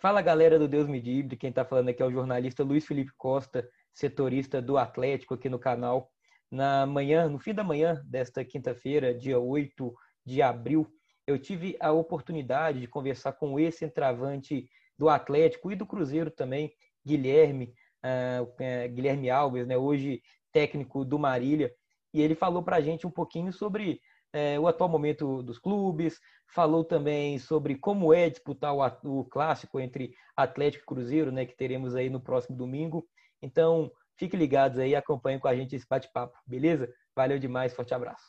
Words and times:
Fala 0.00 0.22
galera 0.22 0.60
do 0.60 0.68
Deus 0.68 0.86
Me 0.86 1.00
Livre, 1.00 1.36
quem 1.36 1.50
está 1.50 1.64
falando 1.64 1.88
aqui 1.88 2.00
é 2.00 2.06
o 2.06 2.12
jornalista 2.12 2.62
Luiz 2.62 2.86
Felipe 2.86 3.10
Costa, 3.18 3.68
setorista 3.92 4.62
do 4.62 4.78
Atlético 4.78 5.34
aqui 5.34 5.48
no 5.48 5.58
canal. 5.58 6.08
Na 6.48 6.86
manhã, 6.86 7.28
no 7.28 7.40
fim 7.40 7.52
da 7.52 7.64
manhã 7.64 8.00
desta 8.06 8.44
quinta-feira, 8.44 9.12
dia 9.12 9.40
8 9.40 9.92
de 10.24 10.40
abril, 10.40 10.86
eu 11.26 11.36
tive 11.36 11.76
a 11.80 11.90
oportunidade 11.90 12.78
de 12.78 12.86
conversar 12.86 13.32
com 13.32 13.54
o 13.54 13.58
ex-centravante 13.58 14.68
do 14.96 15.08
Atlético 15.08 15.72
e 15.72 15.74
do 15.74 15.84
Cruzeiro 15.84 16.30
também, 16.30 16.72
Guilherme, 17.04 17.74
uh, 18.04 18.94
Guilherme 18.94 19.28
Alves, 19.30 19.66
né, 19.66 19.76
hoje 19.76 20.22
técnico 20.52 21.04
do 21.04 21.18
Marília, 21.18 21.74
e 22.14 22.22
ele 22.22 22.36
falou 22.36 22.62
para 22.62 22.76
a 22.76 22.80
gente 22.80 23.04
um 23.04 23.10
pouquinho 23.10 23.52
sobre 23.52 24.00
é, 24.32 24.58
o 24.58 24.66
atual 24.66 24.88
momento 24.88 25.42
dos 25.42 25.58
clubes, 25.58 26.20
falou 26.46 26.84
também 26.84 27.38
sobre 27.38 27.76
como 27.76 28.12
é 28.12 28.28
disputar 28.28 28.74
o, 28.74 29.20
o, 29.20 29.24
clássico 29.24 29.80
entre 29.80 30.14
Atlético 30.36 30.84
e 30.84 30.86
Cruzeiro, 30.86 31.32
né, 31.32 31.46
que 31.46 31.56
teremos 31.56 31.94
aí 31.94 32.10
no 32.10 32.20
próximo 32.20 32.56
domingo. 32.56 33.06
Então, 33.42 33.90
fiquem 34.16 34.38
ligados 34.38 34.78
aí, 34.78 34.94
acompanhem 34.94 35.38
com 35.38 35.48
a 35.48 35.56
gente 35.56 35.76
esse 35.76 35.86
bate-papo, 35.88 36.38
beleza? 36.46 36.92
Valeu 37.14 37.38
demais, 37.38 37.74
forte 37.74 37.94
abraço. 37.94 38.26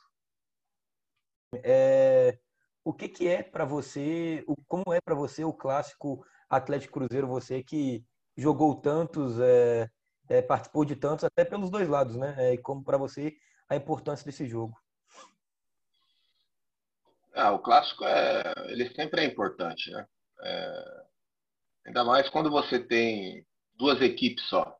É, 1.63 2.37
o 2.83 2.93
que, 2.93 3.09
que 3.09 3.27
é 3.27 3.43
para 3.43 3.65
você, 3.65 4.43
o, 4.47 4.55
como 4.67 4.93
é 4.93 5.01
para 5.01 5.15
você 5.15 5.43
o 5.43 5.53
clássico 5.53 6.23
Atlético 6.49 6.93
Cruzeiro, 6.93 7.27
você 7.27 7.63
que 7.63 8.05
jogou 8.37 8.75
tantos, 8.75 9.39
é, 9.39 9.89
é, 10.29 10.41
participou 10.41 10.85
de 10.85 10.95
tantos, 10.95 11.25
até 11.25 11.43
pelos 11.43 11.69
dois 11.69 11.87
lados, 11.87 12.15
né? 12.15 12.35
É, 12.37 12.53
e 12.53 12.57
como 12.57 12.83
para 12.83 12.97
você 12.97 13.35
a 13.67 13.75
importância 13.75 14.25
desse 14.25 14.47
jogo? 14.47 14.75
Ah, 17.41 17.53
o 17.53 17.59
clássico 17.59 18.03
é, 18.03 18.53
ele 18.67 18.93
sempre 18.93 19.21
é 19.21 19.23
importante, 19.23 19.89
né? 19.91 20.05
É, 20.43 21.03
ainda 21.87 22.03
mais 22.03 22.29
quando 22.29 22.51
você 22.51 22.77
tem 22.77 23.45
duas 23.75 24.01
equipes 24.01 24.43
só, 24.49 24.77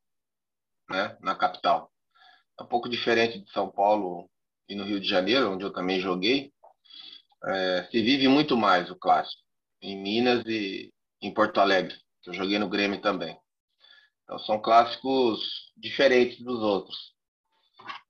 né, 0.89 1.17
na 1.21 1.35
capital. 1.35 1.89
É 2.59 2.63
um 2.63 2.65
pouco 2.65 2.89
diferente 2.89 3.39
de 3.39 3.49
São 3.51 3.71
Paulo 3.71 4.29
e 4.67 4.75
no 4.75 4.83
Rio 4.83 4.99
de 4.99 5.07
Janeiro, 5.07 5.53
onde 5.53 5.63
eu 5.63 5.71
também 5.71 6.01
joguei. 6.01 6.51
É, 7.45 7.87
se 7.89 8.01
vive 8.01 8.27
muito 8.27 8.57
mais 8.57 8.91
o 8.91 8.95
clássico 8.97 9.41
em 9.81 9.95
Minas 9.95 10.43
e 10.45 10.93
em 11.21 11.33
Porto 11.33 11.61
Alegre, 11.61 11.95
que 12.21 12.29
eu 12.29 12.33
joguei 12.33 12.59
no 12.59 12.67
Grêmio 12.67 12.99
também. 12.99 13.39
Então 14.23 14.37
são 14.39 14.61
clássicos 14.61 15.71
diferentes 15.77 16.43
dos 16.43 16.59
outros. 16.59 17.13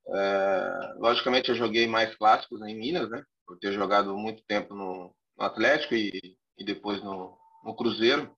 É, 0.08 0.94
logicamente 0.96 1.50
eu 1.50 1.54
joguei 1.54 1.86
mais 1.86 2.16
clássicos 2.16 2.60
em 2.62 2.76
Minas, 2.76 3.08
né? 3.08 3.24
Por 3.50 3.58
ter 3.58 3.72
jogado 3.72 4.16
muito 4.16 4.44
tempo 4.44 4.76
no, 4.76 5.12
no 5.36 5.44
Atlético 5.44 5.92
e, 5.92 6.38
e 6.56 6.64
depois 6.64 7.02
no, 7.02 7.36
no, 7.64 7.74
Cruzeiro. 7.74 8.32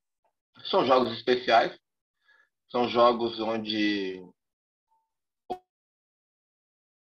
São 0.70 0.86
jogos 0.86 1.12
especiais, 1.12 1.78
são 2.70 2.88
jogos 2.88 3.38
onde 3.38 4.24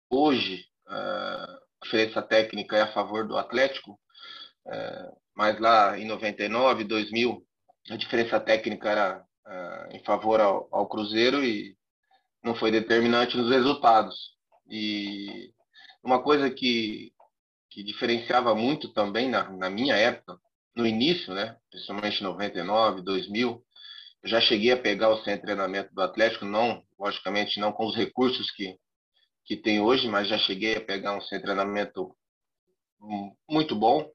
hoje 0.09 0.65
é, 0.89 0.93
a 0.95 1.61
diferença 1.83 2.23
técnica 2.23 2.77
é 2.77 2.83
a 2.83 2.93
favor 2.93 3.27
do 3.27 3.37
Atlético, 3.37 3.99
é, 4.69 5.13
mas 5.35 5.59
lá 5.59 5.99
em 5.99 6.07
99, 6.07 6.85
2000, 6.85 7.45
a 7.91 7.97
diferença 7.97 8.39
técnica 8.39 8.91
era 8.91 9.27
é, 9.45 9.97
em 9.97 10.05
favor 10.05 10.41
ao, 10.41 10.69
ao 10.71 10.89
Cruzeiro 10.89 11.43
e 11.43 11.77
não 12.45 12.55
foi 12.55 12.71
determinante 12.71 13.37
nos 13.37 13.51
resultados. 13.51 14.37
E 14.71 15.53
uma 16.05 16.23
coisa 16.23 16.49
que 16.49 17.13
que 17.71 17.83
diferenciava 17.83 18.55
muito 18.55 18.89
também 18.93 19.29
na, 19.29 19.49
na 19.51 19.71
minha 19.71 19.95
época, 19.95 20.39
no 20.75 20.87
início, 20.87 21.35
né, 21.35 21.57
principalmente 21.71 22.23
99, 22.23 23.03
2000, 23.03 23.65
eu 24.23 24.29
já 24.29 24.41
cheguei 24.41 24.73
a 24.73 24.77
pegar 24.77 25.11
o 25.11 25.19
centro 25.19 25.41
de 25.41 25.43
treinamento 25.43 25.95
do 25.95 26.03
Atlético, 26.03 26.45
não, 26.45 26.83
logicamente, 26.99 27.61
não 27.61 27.73
com 27.73 27.87
os 27.87 27.97
recursos 27.97 28.51
que, 28.51 28.77
que 29.45 29.57
tem 29.57 29.81
hoje, 29.81 30.09
mas 30.09 30.29
já 30.29 30.39
cheguei 30.39 30.77
a 30.77 30.81
pegar 30.81 31.17
um 31.17 31.21
centro 31.21 31.39
de 31.39 31.45
treinamento 31.45 32.17
muito 33.49 33.75
bom. 33.77 34.11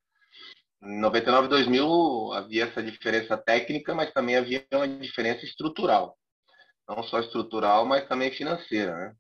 Em 0.81 1.00
99 1.00 1.47
2000 1.47 2.34
havia 2.34 2.66
essa 2.66 2.84
diferença 2.84 3.38
técnica, 3.38 3.96
mas 3.96 4.12
também 4.12 4.35
havia 4.35 4.66
uma 4.74 4.88
diferença 4.88 5.46
estrutural. 5.46 6.18
Não 6.88 7.02
só 7.03 7.20
estrutural, 7.20 7.85
mas 7.85 8.08
também 8.08 8.31
financeira. 8.31 8.94
Né? 8.96 9.16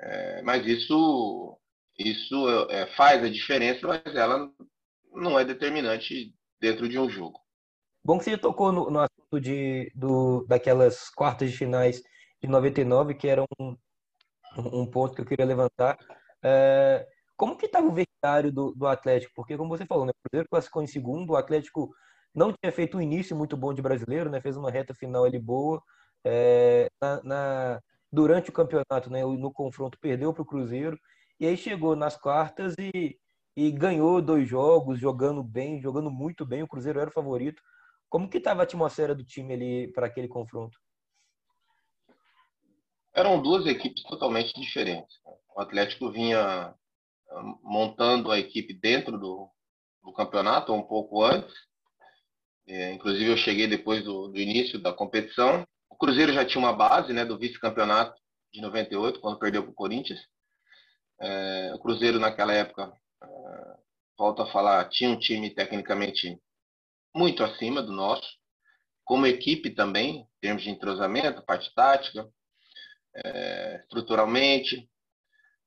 É, 0.00 0.42
mas 0.42 0.64
isso 0.66 1.58
isso 2.00 2.48
é, 2.70 2.86
faz 2.86 3.22
a 3.22 3.28
diferença, 3.28 3.86
mas 3.86 4.02
ela 4.14 4.50
não 5.12 5.38
é 5.38 5.44
determinante 5.44 6.34
dentro 6.60 6.88
de 6.88 6.98
um 6.98 7.10
jogo. 7.10 7.38
Bom 8.02 8.18
que 8.18 8.24
você 8.24 8.38
tocou 8.38 8.72
no, 8.72 8.90
no 8.90 9.00
assunto 9.00 9.40
de, 9.40 9.92
do, 9.94 10.46
daquelas 10.48 11.10
quartas 11.10 11.50
de 11.50 11.56
finais 11.58 12.02
de 12.42 12.48
99, 12.48 13.14
que 13.14 13.28
era 13.28 13.44
um, 13.58 13.76
um 14.56 14.86
ponto 14.86 15.14
que 15.14 15.20
eu 15.20 15.26
queria 15.26 15.44
levantar. 15.44 15.98
É, 16.42 17.06
como 17.36 17.56
que 17.56 17.66
estava 17.66 17.86
o 17.86 17.92
vestiário 17.92 18.50
do, 18.50 18.72
do 18.72 18.86
Atlético? 18.86 19.32
Porque, 19.36 19.56
como 19.56 19.68
você 19.68 19.84
falou, 19.84 20.06
né, 20.06 20.12
o 20.12 20.28
Cruzeiro 20.28 20.48
classificou 20.50 20.82
em 20.82 20.86
segundo, 20.86 21.30
o 21.30 21.36
Atlético 21.36 21.90
não 22.34 22.52
tinha 22.52 22.72
feito 22.72 22.96
um 22.96 23.02
início 23.02 23.36
muito 23.36 23.56
bom 23.56 23.74
de 23.74 23.82
brasileiro, 23.82 24.30
né, 24.30 24.40
fez 24.40 24.56
uma 24.56 24.70
reta 24.70 24.94
final 24.94 25.24
ali 25.24 25.38
boa. 25.38 25.82
É, 26.24 26.88
na, 27.00 27.22
na, 27.22 27.80
durante 28.10 28.48
o 28.48 28.52
campeonato, 28.52 29.10
né, 29.10 29.22
no 29.22 29.52
confronto, 29.52 29.98
perdeu 30.00 30.32
para 30.32 30.42
o 30.42 30.46
Cruzeiro 30.46 30.98
e 31.40 31.46
aí 31.46 31.56
chegou 31.56 31.96
nas 31.96 32.18
quartas 32.18 32.74
e, 32.78 33.18
e 33.56 33.70
ganhou 33.72 34.20
dois 34.20 34.46
jogos, 34.46 35.00
jogando 35.00 35.42
bem, 35.42 35.80
jogando 35.80 36.10
muito 36.10 36.44
bem. 36.44 36.62
O 36.62 36.68
Cruzeiro 36.68 37.00
era 37.00 37.08
o 37.08 37.14
favorito. 37.14 37.62
Como 38.10 38.28
que 38.28 38.36
estava 38.36 38.60
a 38.60 38.64
atmosfera 38.64 39.14
do 39.14 39.24
time 39.24 39.54
ali 39.54 39.92
para 39.92 40.06
aquele 40.06 40.28
confronto? 40.28 40.78
Eram 43.14 43.42
duas 43.42 43.66
equipes 43.66 44.02
totalmente 44.02 44.52
diferentes. 44.60 45.16
O 45.56 45.60
Atlético 45.60 46.12
vinha 46.12 46.74
ah, 47.30 47.42
montando 47.62 48.30
a 48.30 48.38
equipe 48.38 48.74
dentro 48.74 49.18
do, 49.18 49.48
do 50.02 50.12
campeonato, 50.12 50.74
um 50.74 50.82
pouco 50.82 51.24
antes. 51.24 51.54
É, 52.68 52.92
inclusive, 52.92 53.30
eu 53.30 53.36
cheguei 53.36 53.66
depois 53.66 54.04
do, 54.04 54.28
do, 54.28 54.38
início 54.38 54.78
da 54.78 54.92
competição. 54.92 55.66
O 55.88 55.96
Cruzeiro 55.96 56.32
já 56.32 56.44
tinha 56.44 56.62
uma 56.62 56.72
base 56.72 57.12
né, 57.14 57.24
do 57.24 57.38
vice-campeonato 57.38 58.14
de 58.52 58.60
98, 58.60 59.20
quando 59.20 59.38
perdeu 59.38 59.62
para 59.62 59.72
o 59.72 59.74
Corinthians. 59.74 60.20
É, 61.20 61.72
o 61.74 61.78
Cruzeiro, 61.78 62.18
naquela 62.18 62.52
época, 62.52 62.92
é, 63.22 63.76
volto 64.18 64.42
a 64.42 64.50
falar, 64.50 64.88
tinha 64.88 65.10
um 65.10 65.18
time 65.18 65.54
tecnicamente 65.54 66.40
muito 67.14 67.42
acima 67.44 67.82
do 67.82 67.92
nosso, 67.92 68.28
como 69.04 69.26
equipe 69.26 69.70
também, 69.70 70.20
em 70.20 70.26
termos 70.40 70.62
de 70.62 70.70
entrosamento, 70.70 71.42
parte 71.42 71.72
tática, 71.74 72.28
é, 73.14 73.80
estruturalmente, 73.82 74.88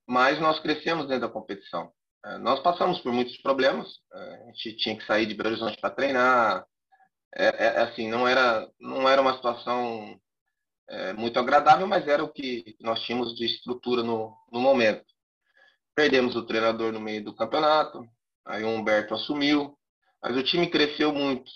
mas 0.06 0.40
nós 0.40 0.58
crescemos 0.60 1.06
dentro 1.06 1.28
da 1.28 1.32
competição. 1.32 1.92
É, 2.24 2.38
nós 2.38 2.60
passamos 2.60 3.00
por 3.00 3.12
muitos 3.12 3.36
problemas, 3.38 3.86
é, 4.12 4.18
a 4.18 4.52
gente 4.52 4.76
tinha 4.76 4.96
que 4.96 5.06
sair 5.06 5.26
de 5.26 5.34
Belo 5.34 5.50
Horizonte 5.50 5.80
para 5.80 5.94
treinar, 5.94 6.66
é, 7.36 7.44
é, 7.44 7.80
assim, 7.82 8.08
não 8.08 8.26
era, 8.26 8.68
não 8.80 9.08
era 9.08 9.20
uma 9.20 9.34
situação 9.34 10.18
muito 11.16 11.38
agradável, 11.38 11.86
mas 11.86 12.06
era 12.06 12.22
o 12.22 12.30
que 12.30 12.76
nós 12.78 13.00
tínhamos 13.00 13.34
de 13.34 13.46
estrutura 13.46 14.02
no, 14.02 14.36
no 14.52 14.60
momento. 14.60 15.13
Perdemos 15.94 16.34
o 16.34 16.44
treinador 16.44 16.92
no 16.92 17.00
meio 17.00 17.24
do 17.24 17.34
campeonato, 17.34 18.04
aí 18.44 18.64
o 18.64 18.68
Humberto 18.68 19.14
assumiu, 19.14 19.78
mas 20.20 20.36
o 20.36 20.42
time 20.42 20.68
cresceu 20.68 21.12
muito. 21.12 21.50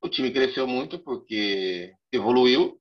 O 0.00 0.08
time 0.08 0.30
cresceu 0.30 0.66
muito 0.66 0.98
porque 0.98 1.92
evoluiu, 2.12 2.80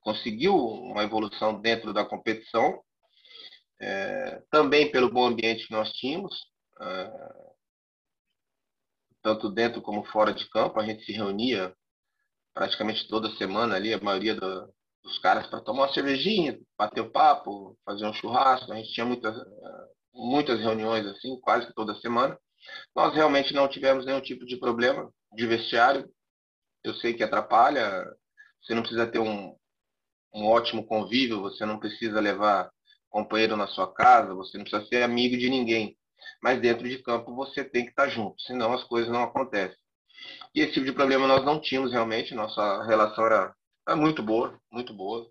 conseguiu 0.00 0.54
uma 0.56 1.02
evolução 1.02 1.60
dentro 1.60 1.92
da 1.92 2.04
competição, 2.04 2.82
é, 3.80 4.42
também 4.50 4.90
pelo 4.90 5.10
bom 5.10 5.26
ambiente 5.26 5.66
que 5.66 5.72
nós 5.72 5.92
tínhamos, 5.92 6.34
é, 6.80 7.12
tanto 9.22 9.48
dentro 9.48 9.80
como 9.80 10.04
fora 10.04 10.34
de 10.34 10.48
campo. 10.50 10.78
A 10.78 10.84
gente 10.84 11.04
se 11.04 11.12
reunia 11.12 11.74
praticamente 12.52 13.08
toda 13.08 13.34
semana 13.36 13.76
ali, 13.76 13.94
a 13.94 14.00
maioria 14.00 14.34
do, 14.34 14.74
dos 15.02 15.18
caras, 15.20 15.46
para 15.46 15.60
tomar 15.60 15.84
uma 15.84 15.94
cervejinha, 15.94 16.58
bater 16.76 17.00
o 17.00 17.10
papo, 17.10 17.78
fazer 17.84 18.04
um 18.04 18.12
churrasco. 18.12 18.72
A 18.72 18.76
gente 18.76 18.92
tinha 18.92 19.06
muitas 19.06 19.34
muitas 20.12 20.60
reuniões 20.60 21.06
assim, 21.06 21.38
quase 21.40 21.72
toda 21.74 21.94
semana. 22.00 22.38
Nós 22.94 23.14
realmente 23.14 23.54
não 23.54 23.68
tivemos 23.68 24.04
nenhum 24.04 24.20
tipo 24.20 24.44
de 24.44 24.56
problema 24.56 25.10
de 25.32 25.46
vestiário. 25.46 26.08
Eu 26.84 26.94
sei 26.94 27.14
que 27.14 27.22
atrapalha, 27.22 28.04
você 28.62 28.74
não 28.74 28.82
precisa 28.82 29.06
ter 29.06 29.18
um, 29.18 29.56
um 30.34 30.46
ótimo 30.46 30.86
convívio, 30.86 31.40
você 31.40 31.64
não 31.64 31.78
precisa 31.78 32.20
levar 32.20 32.70
companheiro 33.08 33.56
na 33.56 33.66
sua 33.66 33.92
casa, 33.92 34.34
você 34.34 34.58
não 34.58 34.64
precisa 34.64 34.86
ser 34.88 35.02
amigo 35.02 35.36
de 35.36 35.48
ninguém. 35.48 35.96
Mas 36.42 36.60
dentro 36.60 36.88
de 36.88 37.02
campo 37.02 37.34
você 37.34 37.64
tem 37.64 37.84
que 37.84 37.90
estar 37.90 38.08
junto, 38.08 38.40
senão 38.42 38.72
as 38.72 38.84
coisas 38.84 39.10
não 39.10 39.22
acontecem. 39.22 39.78
E 40.54 40.60
esse 40.60 40.72
tipo 40.72 40.86
de 40.86 40.92
problema 40.92 41.26
nós 41.26 41.44
não 41.44 41.60
tínhamos 41.60 41.92
realmente, 41.92 42.34
nossa 42.34 42.82
relação 42.84 43.24
era, 43.24 43.54
era 43.86 43.96
muito 43.96 44.22
boa, 44.22 44.58
muito 44.70 44.92
boa, 44.92 45.30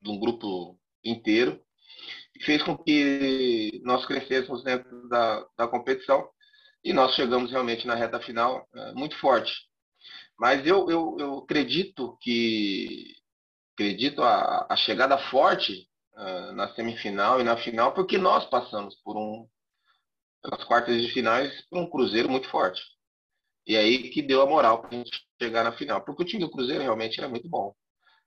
de 0.00 0.10
um 0.10 0.18
grupo 0.18 0.78
inteiro 1.04 1.62
fez 2.44 2.62
com 2.62 2.76
que 2.76 3.80
nós 3.84 4.04
crescêssemos 4.06 4.62
dentro 4.62 5.08
da, 5.08 5.46
da 5.56 5.68
competição 5.68 6.28
e 6.84 6.92
nós 6.92 7.14
chegamos 7.14 7.50
realmente 7.50 7.86
na 7.86 7.94
reta 7.94 8.20
final 8.20 8.66
é, 8.74 8.92
muito 8.92 9.18
forte. 9.18 9.52
Mas 10.38 10.66
eu, 10.66 10.88
eu, 10.90 11.16
eu 11.18 11.38
acredito 11.38 12.16
que 12.20 13.14
acredito 13.74 14.22
a, 14.22 14.66
a 14.70 14.76
chegada 14.76 15.18
forte 15.30 15.88
uh, 16.14 16.52
na 16.52 16.74
semifinal 16.74 17.40
e 17.40 17.44
na 17.44 17.56
final, 17.58 17.92
porque 17.92 18.16
nós 18.16 18.48
passamos 18.48 18.94
por 19.02 19.16
um 19.16 19.46
pelas 20.42 20.64
quartas 20.64 21.02
de 21.02 21.12
finais 21.12 21.52
por 21.68 21.78
um 21.78 21.90
Cruzeiro 21.90 22.30
muito 22.30 22.48
forte. 22.48 22.80
E 23.66 23.76
aí 23.76 24.10
que 24.10 24.22
deu 24.22 24.40
a 24.42 24.46
moral 24.46 24.80
para 24.80 24.90
a 24.90 24.94
gente 24.94 25.10
chegar 25.42 25.64
na 25.64 25.72
final, 25.72 26.02
porque 26.04 26.22
o 26.22 26.26
time 26.26 26.44
do 26.44 26.50
Cruzeiro 26.50 26.82
realmente 26.82 27.18
era 27.18 27.28
muito 27.28 27.48
bom. 27.48 27.74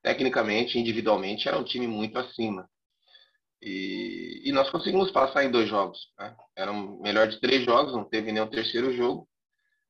Tecnicamente, 0.02 0.78
individualmente, 0.78 1.48
era 1.48 1.58
um 1.58 1.64
time 1.64 1.88
muito 1.88 2.18
acima. 2.20 2.70
E, 3.62 4.42
e 4.46 4.52
nós 4.52 4.70
conseguimos 4.70 5.12
passar 5.12 5.44
em 5.44 5.52
dois 5.52 5.68
jogos. 5.68 6.00
Né? 6.18 6.36
Era 6.56 6.72
um 6.72 7.02
melhor 7.02 7.28
de 7.28 7.40
três 7.40 7.64
jogos, 7.66 7.94
não 7.94 8.04
teve 8.04 8.32
nenhum 8.32 8.48
terceiro 8.48 8.96
jogo, 8.96 9.28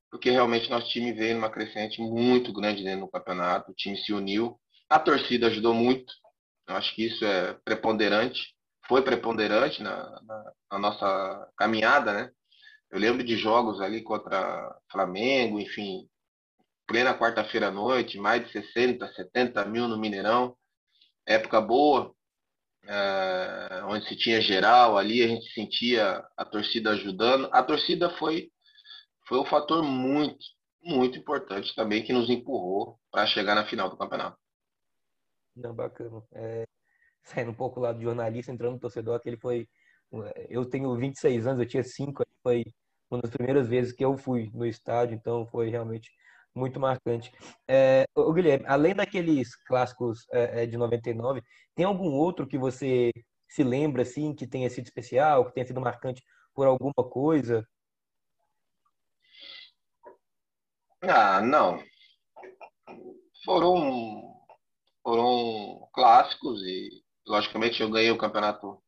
porque 0.09 0.31
realmente 0.31 0.69
nosso 0.69 0.89
time 0.89 1.13
veio 1.13 1.35
numa 1.35 1.49
crescente 1.49 2.01
muito 2.01 2.51
grande 2.51 2.83
dentro 2.83 3.05
do 3.05 3.11
campeonato. 3.11 3.71
O 3.71 3.75
time 3.75 3.97
se 3.97 4.11
uniu, 4.11 4.59
a 4.89 4.99
torcida 4.99 5.47
ajudou 5.47 5.73
muito. 5.73 6.11
Eu 6.67 6.75
acho 6.75 6.93
que 6.95 7.05
isso 7.05 7.23
é 7.25 7.53
preponderante, 7.63 8.55
foi 8.87 9.01
preponderante 9.03 9.83
na, 9.83 10.21
na, 10.21 10.53
na 10.71 10.79
nossa 10.79 11.51
caminhada, 11.57 12.13
né? 12.13 12.31
Eu 12.91 12.99
lembro 12.99 13.23
de 13.23 13.37
jogos 13.37 13.79
ali 13.81 14.01
contra 14.01 14.75
Flamengo, 14.91 15.59
enfim, 15.59 16.09
plena 16.87 17.13
quarta-feira 17.13 17.67
à 17.67 17.71
noite, 17.71 18.17
mais 18.17 18.43
de 18.43 18.51
60, 18.51 19.13
70 19.13 19.63
mil 19.65 19.87
no 19.87 19.97
Mineirão. 19.99 20.55
Época 21.23 21.61
boa, 21.61 22.11
é, 22.87 23.28
onde 23.99 24.07
se 24.07 24.15
tinha 24.15 24.41
geral 24.41 24.97
ali, 24.97 25.21
a 25.21 25.27
gente 25.27 25.51
sentia 25.53 26.25
a 26.35 26.45
torcida 26.45 26.91
ajudando. 26.91 27.49
A 27.51 27.61
torcida 27.61 28.09
foi, 28.17 28.49
foi 29.27 29.39
um 29.39 29.45
fator 29.45 29.83
muito, 29.83 30.37
muito 30.81 31.19
importante 31.19 31.75
também 31.75 32.03
que 32.03 32.13
nos 32.13 32.29
empurrou 32.29 32.97
para 33.11 33.27
chegar 33.27 33.55
na 33.55 33.65
final 33.65 33.89
do 33.89 33.97
campeonato. 33.97 34.37
Não, 35.55 35.73
bacana. 35.73 36.23
É, 36.33 36.63
saindo 37.23 37.51
um 37.51 37.55
pouco 37.55 37.79
lá 37.79 37.91
do 37.91 38.01
jornalista, 38.01 38.51
entrando 38.51 38.73
no 38.73 38.79
torcedor, 38.79 39.15
aquele 39.15 39.37
foi. 39.37 39.67
Eu 40.49 40.65
tenho 40.65 40.95
26 40.95 41.45
anos, 41.45 41.59
eu 41.59 41.67
tinha 41.67 41.83
5, 41.83 42.23
foi 42.41 42.63
uma 43.11 43.21
das 43.21 43.29
primeiras 43.29 43.67
vezes 43.67 43.93
que 43.93 44.03
eu 44.03 44.17
fui 44.17 44.49
no 44.53 44.65
estádio, 44.65 45.15
então 45.15 45.45
foi 45.45 45.69
realmente 45.69 46.09
muito 46.55 46.79
marcante. 46.79 47.31
É, 47.67 48.05
o 48.15 48.33
Guilherme, 48.33 48.65
além 48.67 48.95
daqueles 48.95 49.55
clássicos 49.67 50.25
é, 50.31 50.63
é 50.63 50.65
de 50.65 50.77
99, 50.77 51.43
tem 51.75 51.85
algum 51.85 52.11
outro 52.11 52.47
que 52.47 52.57
você 52.57 53.11
se 53.49 53.63
lembra 53.63 54.03
assim 54.03 54.33
que 54.33 54.47
tenha 54.47 54.69
sido 54.69 54.85
especial, 54.85 55.45
que 55.45 55.53
tenha 55.53 55.65
sido 55.65 55.81
marcante 55.81 56.23
por 56.53 56.67
alguma 56.67 56.93
coisa? 56.93 57.67
Ah, 61.01 61.41
não. 61.41 61.83
Foram 63.43 64.29
foram 65.01 65.89
clássicos 65.93 66.61
e 66.61 66.89
logicamente 67.25 67.81
eu 67.81 67.89
ganhei 67.89 68.11
o 68.11 68.17
campeonato 68.17 68.79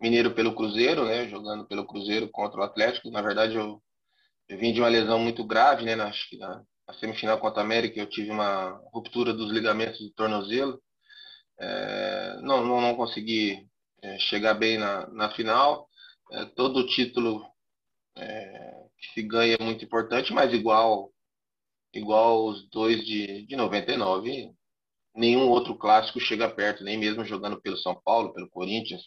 mineiro 0.00 0.34
pelo 0.34 0.54
Cruzeiro, 0.54 1.06
né, 1.06 1.28
jogando 1.28 1.66
pelo 1.66 1.86
Cruzeiro 1.86 2.28
contra 2.28 2.60
o 2.60 2.64
Atlético. 2.64 3.10
Na 3.10 3.22
verdade 3.22 3.56
eu, 3.56 3.82
eu 4.48 4.58
vim 4.58 4.72
de 4.72 4.80
uma 4.80 4.88
lesão 4.88 5.18
muito 5.18 5.44
grave, 5.44 5.84
né, 5.84 5.94
na, 5.94 6.10
na 6.86 6.94
semifinal 6.98 7.38
contra 7.38 7.62
a 7.62 7.64
América 7.64 8.00
eu 8.00 8.08
tive 8.08 8.30
uma 8.30 8.80
ruptura 8.92 9.32
dos 9.32 9.50
ligamentos 9.50 10.00
do 10.00 10.10
tornozelo. 10.10 10.82
É, 11.58 12.36
não, 12.42 12.64
não, 12.64 12.80
não 12.80 12.96
consegui 12.96 13.69
é, 14.02 14.18
chegar 14.18 14.54
bem 14.54 14.78
na, 14.78 15.06
na 15.08 15.30
final. 15.30 15.88
É, 16.32 16.44
todo 16.46 16.86
título 16.86 17.44
é, 18.16 18.86
que 18.98 19.14
se 19.14 19.22
ganha 19.22 19.56
é 19.58 19.62
muito 19.62 19.84
importante, 19.84 20.32
mas 20.32 20.52
igual 20.52 21.12
igual 21.92 22.46
os 22.46 22.68
dois 22.70 23.04
de, 23.04 23.46
de 23.46 23.56
99, 23.56 24.52
nenhum 25.14 25.48
outro 25.48 25.76
clássico 25.76 26.20
chega 26.20 26.48
perto, 26.48 26.84
nem 26.84 26.96
mesmo 26.96 27.24
jogando 27.24 27.60
pelo 27.60 27.76
São 27.76 28.00
Paulo, 28.04 28.32
pelo 28.32 28.48
Corinthians, 28.48 29.02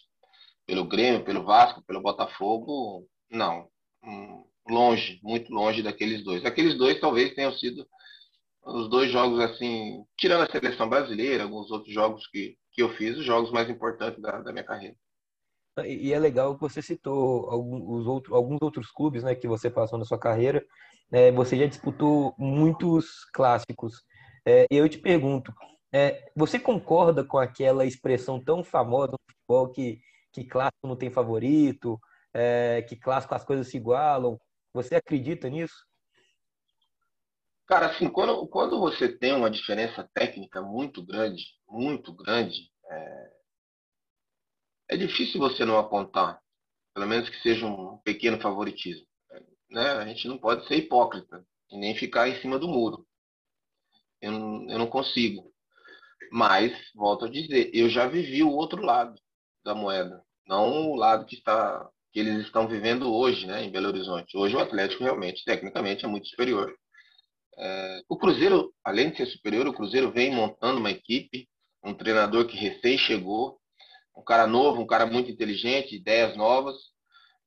pelo 0.66 0.84
Grêmio, 0.86 1.24
pelo 1.24 1.44
Vasco, 1.44 1.82
pelo 1.86 2.02
Botafogo, 2.02 3.06
não. 3.30 3.68
Hum, 4.02 4.44
longe, 4.68 5.18
muito 5.22 5.52
longe 5.52 5.82
daqueles 5.82 6.22
dois. 6.22 6.44
Aqueles 6.44 6.76
dois 6.76 7.00
talvez 7.00 7.34
tenham 7.34 7.52
sido 7.54 7.86
os 8.66 8.88
dois 8.88 9.10
jogos 9.10 9.40
assim, 9.40 10.04
tirando 10.16 10.42
a 10.42 10.50
seleção 10.50 10.88
brasileira, 10.88 11.44
alguns 11.44 11.70
outros 11.70 11.92
jogos 11.92 12.26
que, 12.28 12.56
que 12.72 12.82
eu 12.82 12.88
fiz, 12.90 13.16
os 13.18 13.24
jogos 13.24 13.50
mais 13.50 13.68
importantes 13.68 14.20
da, 14.20 14.40
da 14.40 14.52
minha 14.52 14.64
carreira. 14.64 14.96
E 15.84 16.12
é 16.12 16.18
legal 16.18 16.54
que 16.54 16.60
você 16.60 16.80
citou 16.80 17.50
alguns, 17.50 18.06
outros, 18.06 18.32
alguns 18.32 18.62
outros 18.62 18.90
clubes 18.92 19.24
né, 19.24 19.34
que 19.34 19.48
você 19.48 19.68
passou 19.68 19.98
na 19.98 20.04
sua 20.04 20.18
carreira. 20.18 20.64
É, 21.10 21.32
você 21.32 21.56
já 21.56 21.66
disputou 21.66 22.34
muitos 22.38 23.24
clássicos. 23.32 24.04
É, 24.46 24.66
eu 24.70 24.88
te 24.88 24.98
pergunto, 24.98 25.52
é, 25.92 26.30
você 26.36 26.58
concorda 26.58 27.24
com 27.24 27.38
aquela 27.38 27.84
expressão 27.84 28.42
tão 28.42 28.62
famosa 28.62 29.12
no 29.12 29.18
futebol 29.32 29.72
que, 29.72 30.00
que 30.32 30.44
clássico 30.44 30.86
não 30.86 30.96
tem 30.96 31.10
favorito, 31.10 31.98
é, 32.32 32.82
que 32.82 32.94
clássico 32.94 33.34
as 33.34 33.44
coisas 33.44 33.68
se 33.68 33.76
igualam? 33.76 34.38
Você 34.72 34.94
acredita 34.94 35.48
nisso? 35.48 35.74
Cara, 37.66 37.86
assim, 37.86 38.08
quando, 38.10 38.46
quando 38.48 38.78
você 38.78 39.08
tem 39.08 39.32
uma 39.34 39.50
diferença 39.50 40.08
técnica 40.12 40.60
muito 40.60 41.02
grande, 41.02 41.42
muito 41.66 42.12
grande, 42.12 42.70
é, 42.86 43.30
é 44.90 44.96
difícil 44.96 45.40
você 45.40 45.64
não 45.64 45.78
apontar, 45.78 46.40
pelo 46.94 47.06
menos 47.06 47.28
que 47.28 47.40
seja 47.40 47.66
um 47.66 47.98
pequeno 47.98 48.38
favoritismo. 48.40 49.06
Né? 49.70 49.90
A 49.92 50.06
gente 50.06 50.28
não 50.28 50.38
pode 50.38 50.66
ser 50.68 50.76
hipócrita 50.76 51.44
e 51.70 51.78
nem 51.78 51.96
ficar 51.96 52.28
em 52.28 52.40
cima 52.40 52.58
do 52.58 52.68
muro. 52.68 53.06
Eu 54.20 54.32
eu 54.32 54.78
não 54.78 54.86
consigo. 54.86 55.52
Mas, 56.30 56.72
volto 56.94 57.26
a 57.26 57.30
dizer, 57.30 57.70
eu 57.74 57.88
já 57.88 58.06
vivi 58.06 58.42
o 58.42 58.50
outro 58.50 58.82
lado 58.82 59.14
da 59.64 59.74
moeda, 59.74 60.22
não 60.46 60.90
o 60.90 60.96
lado 60.96 61.26
que 61.26 61.36
está 61.36 61.88
que 62.12 62.20
eles 62.20 62.46
estão 62.46 62.68
vivendo 62.68 63.12
hoje, 63.12 63.44
né, 63.44 63.64
em 63.64 63.72
Belo 63.72 63.88
Horizonte. 63.88 64.36
Hoje 64.36 64.54
o 64.54 64.60
Atlético 64.60 65.02
realmente, 65.02 65.44
tecnicamente, 65.44 66.04
é 66.04 66.08
muito 66.08 66.28
superior. 66.28 66.72
É, 67.56 68.00
o 68.08 68.16
Cruzeiro, 68.16 68.72
além 68.84 69.10
de 69.10 69.18
ser 69.18 69.26
superior, 69.26 69.66
o 69.66 69.72
Cruzeiro 69.72 70.10
vem 70.10 70.34
montando 70.34 70.80
uma 70.80 70.90
equipe, 70.90 71.48
um 71.82 71.94
treinador 71.94 72.46
que 72.46 72.56
recém 72.56 72.98
chegou, 72.98 73.58
um 74.16 74.22
cara 74.22 74.46
novo, 74.46 74.80
um 74.80 74.86
cara 74.86 75.06
muito 75.06 75.30
inteligente, 75.30 75.96
ideias 75.96 76.36
novas, 76.36 76.76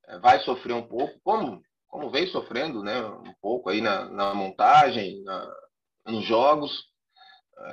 é, 0.07 0.19
vai 0.19 0.39
sofrer 0.41 0.73
um 0.73 0.87
pouco, 0.87 1.19
como, 1.23 1.61
como 1.87 2.09
vem 2.09 2.27
sofrendo, 2.27 2.83
né, 2.83 3.01
um 3.01 3.33
pouco 3.41 3.69
aí 3.69 3.81
na, 3.81 4.05
na 4.09 4.33
montagem, 4.33 5.23
na, 5.23 5.53
nos 6.05 6.25
jogos, 6.25 6.71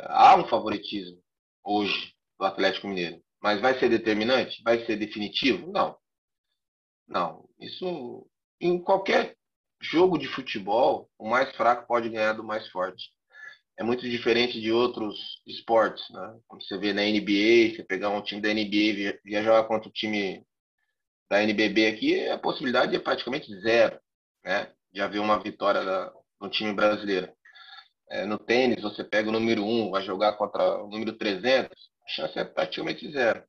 há 0.06 0.36
um 0.36 0.48
favoritismo 0.48 1.18
hoje 1.62 2.14
do 2.38 2.44
Atlético 2.44 2.88
Mineiro. 2.88 3.22
Mas 3.42 3.60
vai 3.60 3.78
ser 3.78 3.88
determinante? 3.88 4.62
Vai 4.62 4.84
ser 4.86 4.96
definitivo? 4.96 5.70
Não. 5.70 5.96
Não. 7.06 7.44
Isso 7.58 8.26
em 8.60 8.82
qualquer 8.82 9.36
jogo 9.84 10.18
de 10.18 10.26
futebol, 10.28 11.10
o 11.18 11.28
mais 11.28 11.54
fraco 11.56 11.86
pode 11.86 12.08
ganhar 12.08 12.32
do 12.32 12.44
mais 12.44 12.68
forte. 12.68 13.10
É 13.78 13.82
muito 13.82 14.08
diferente 14.08 14.60
de 14.60 14.72
outros 14.72 15.42
esportes, 15.46 16.08
né? 16.10 16.38
Como 16.46 16.62
você 16.62 16.78
vê 16.78 16.92
na 16.92 17.02
NBA, 17.02 17.76
você 17.76 17.84
pegar 17.84 18.10
um 18.10 18.22
time 18.22 18.40
da 18.40 18.48
NBA 18.48 19.18
e 19.24 19.42
jogar 19.42 19.64
contra 19.64 19.88
o 19.88 19.92
time 19.92 20.44
da 21.28 21.42
NBB 21.42 21.86
aqui, 21.88 22.28
a 22.28 22.38
possibilidade 22.38 22.94
é 22.94 23.00
praticamente 23.00 23.52
zero, 23.60 23.98
né? 24.44 24.72
De 24.92 25.00
haver 25.00 25.20
uma 25.20 25.42
vitória 25.42 25.84
da, 25.84 26.12
do 26.40 26.48
time 26.48 26.72
brasileiro. 26.72 27.32
É, 28.10 28.24
no 28.24 28.38
tênis, 28.38 28.82
você 28.82 29.02
pega 29.02 29.28
o 29.28 29.32
número 29.32 29.64
1, 29.64 29.90
vai 29.90 30.02
jogar 30.02 30.34
contra 30.34 30.84
o 30.84 30.88
número 30.88 31.12
300, 31.14 31.70
a 31.70 32.08
chance 32.08 32.38
é 32.38 32.44
praticamente 32.44 33.10
zero. 33.10 33.42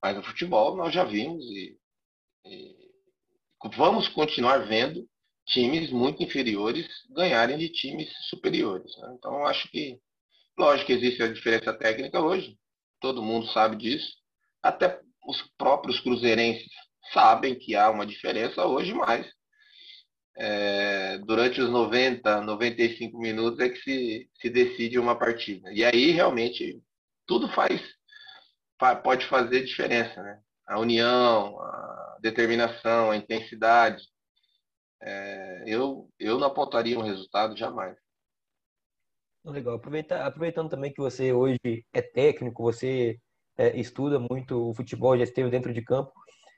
Mas 0.00 0.16
no 0.16 0.22
futebol 0.22 0.76
nós 0.76 0.94
já 0.94 1.04
vimos 1.04 1.44
e, 1.44 1.76
e 2.44 2.76
vamos 3.76 4.08
continuar 4.08 4.58
vendo 4.68 5.08
times 5.48 5.90
muito 5.90 6.22
inferiores 6.22 6.86
ganharem 7.10 7.58
de 7.58 7.68
times 7.68 8.08
superiores. 8.28 8.96
Né? 8.98 9.14
Então, 9.18 9.46
acho 9.46 9.68
que, 9.70 9.98
lógico 10.56 10.86
que 10.86 10.92
existe 10.92 11.22
a 11.22 11.32
diferença 11.32 11.72
técnica 11.72 12.20
hoje, 12.20 12.56
todo 13.00 13.22
mundo 13.22 13.46
sabe 13.48 13.76
disso, 13.76 14.16
até 14.62 15.00
os 15.26 15.42
próprios 15.56 16.00
cruzeirenses 16.00 16.68
sabem 17.12 17.58
que 17.58 17.74
há 17.74 17.90
uma 17.90 18.06
diferença 18.06 18.66
hoje, 18.66 18.92
mas 18.92 19.26
é, 20.36 21.18
durante 21.18 21.60
os 21.60 21.70
90, 21.70 22.42
95 22.42 23.18
minutos 23.18 23.58
é 23.60 23.68
que 23.68 23.78
se, 23.80 24.30
se 24.40 24.50
decide 24.50 24.98
uma 24.98 25.18
partida. 25.18 25.72
E 25.72 25.84
aí 25.84 26.10
realmente 26.10 26.80
tudo 27.26 27.48
faz, 27.48 27.82
pode 29.02 29.26
fazer 29.26 29.64
diferença, 29.64 30.22
né? 30.22 30.40
A 30.66 30.78
união, 30.78 31.58
a 31.60 32.18
determinação, 32.20 33.10
a 33.10 33.16
intensidade. 33.16 34.02
É, 35.00 35.64
eu, 35.66 36.08
eu 36.18 36.38
não 36.38 36.48
apontaria 36.48 36.98
um 36.98 37.02
resultado 37.02 37.56
jamais. 37.56 37.96
Legal. 39.44 39.76
Aproveita, 39.76 40.24
aproveitando 40.24 40.68
também 40.68 40.92
que 40.92 41.00
você 41.00 41.32
hoje 41.32 41.58
é 41.92 42.02
técnico, 42.02 42.62
você 42.62 43.18
é, 43.56 43.78
estuda 43.78 44.18
muito 44.18 44.70
o 44.70 44.74
futebol, 44.74 45.16
já 45.16 45.24
esteve 45.24 45.50
dentro 45.50 45.72
de 45.72 45.82
campo. 45.82 46.12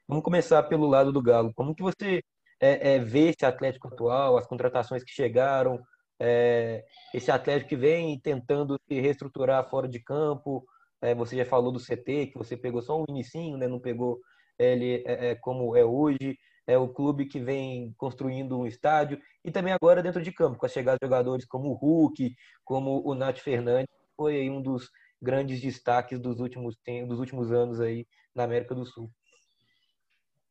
Vamos 0.08 0.24
começar 0.24 0.62
pelo 0.64 0.86
lado 0.86 1.12
do 1.12 1.22
Galo. 1.22 1.52
Como 1.54 1.74
que 1.74 1.82
você 1.82 2.22
é, 2.60 2.94
é, 2.94 2.98
ver 2.98 3.30
esse 3.30 3.46
Atlético 3.46 3.88
atual, 3.88 4.36
as 4.36 4.46
contratações 4.46 5.04
que 5.04 5.12
chegaram, 5.12 5.80
É, 6.22 6.84
esse 7.14 7.30
Atlético 7.30 7.70
que 7.70 7.76
vem 7.76 8.20
tentando 8.20 8.78
se 8.86 9.00
reestruturar 9.00 9.68
fora 9.70 9.88
de 9.88 10.00
campo. 10.00 10.64
É, 11.00 11.14
você 11.14 11.36
já 11.36 11.46
falou 11.46 11.72
do 11.72 11.80
CT, 11.80 12.26
que 12.28 12.38
você 12.38 12.56
pegou 12.56 12.82
só 12.82 13.00
um 13.00 13.06
inicinho, 13.08 13.56
né? 13.56 13.66
não 13.68 13.80
pegou 13.80 14.20
ele 14.58 15.02
como 15.40 15.74
é 15.76 15.84
hoje. 15.84 16.36
É 16.70 16.78
o 16.78 16.88
clube 16.88 17.26
que 17.26 17.40
vem 17.40 17.92
construindo 17.98 18.56
um 18.56 18.64
estádio 18.64 19.20
e 19.44 19.50
também 19.50 19.72
agora 19.72 20.02
dentro 20.02 20.22
de 20.22 20.30
campo, 20.30 20.56
com 20.56 20.66
a 20.66 20.68
chegada 20.68 20.98
de 21.00 21.04
jogadores 21.04 21.44
como 21.44 21.70
o 21.70 21.74
Hulk, 21.74 22.32
como 22.64 23.02
o 23.04 23.12
Nath 23.12 23.38
Fernandes, 23.38 23.88
foi 24.16 24.48
um 24.48 24.62
dos 24.62 24.88
grandes 25.20 25.60
destaques 25.60 26.20
dos 26.20 26.38
últimos, 26.38 26.76
dos 27.08 27.18
últimos 27.18 27.50
anos 27.50 27.80
aí 27.80 28.06
na 28.32 28.44
América 28.44 28.72
do 28.72 28.86
Sul. 28.86 29.10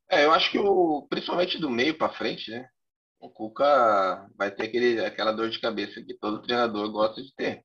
É, 0.09 0.25
eu 0.25 0.33
acho 0.33 0.51
que 0.51 0.59
o, 0.59 1.07
principalmente 1.09 1.57
do 1.57 1.69
meio 1.69 1.97
para 1.97 2.11
frente, 2.11 2.51
né? 2.51 2.67
O 3.17 3.29
Cuca 3.29 4.27
vai 4.35 4.51
ter 4.51 4.63
aquele, 4.63 5.05
aquela 5.05 5.31
dor 5.31 5.49
de 5.49 5.61
cabeça 5.61 6.03
que 6.03 6.15
todo 6.15 6.41
treinador 6.41 6.91
gosta 6.91 7.21
de 7.21 7.33
ter. 7.33 7.63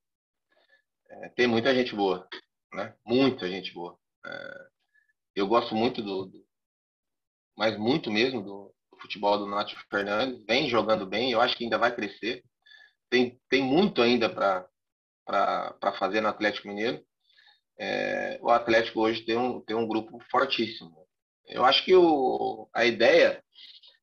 É, 1.10 1.28
tem 1.30 1.48
muita 1.48 1.74
gente 1.74 1.92
boa, 1.94 2.24
né? 2.72 2.94
Muita 3.04 3.48
gente 3.48 3.72
boa. 3.74 3.98
É, 4.24 4.66
eu 5.34 5.48
gosto 5.48 5.74
muito 5.74 6.02
do, 6.02 6.26
do, 6.26 6.43
mas 7.56 7.78
muito 7.78 8.10
mesmo 8.10 8.42
do, 8.42 8.74
do 8.92 8.98
futebol 9.00 9.38
do 9.38 9.46
Nath 9.46 9.70
Fernandes. 9.90 10.44
Vem 10.46 10.68
jogando 10.68 11.06
bem, 11.06 11.30
eu 11.30 11.40
acho 11.40 11.56
que 11.56 11.64
ainda 11.64 11.78
vai 11.78 11.94
crescer. 11.94 12.42
Tem, 13.10 13.38
tem 13.48 13.62
muito 13.62 14.02
ainda 14.02 14.28
para 14.28 15.92
fazer 15.98 16.20
no 16.20 16.28
Atlético 16.28 16.68
Mineiro. 16.68 17.04
É, 17.78 18.38
o 18.40 18.50
Atlético 18.50 19.00
hoje 19.00 19.22
tem 19.22 19.36
um, 19.36 19.60
tem 19.60 19.76
um 19.76 19.86
grupo 19.86 20.18
fortíssimo. 20.30 21.04
Eu 21.46 21.64
acho 21.64 21.84
que 21.84 21.94
o, 21.94 22.68
a 22.72 22.84
ideia 22.84 23.42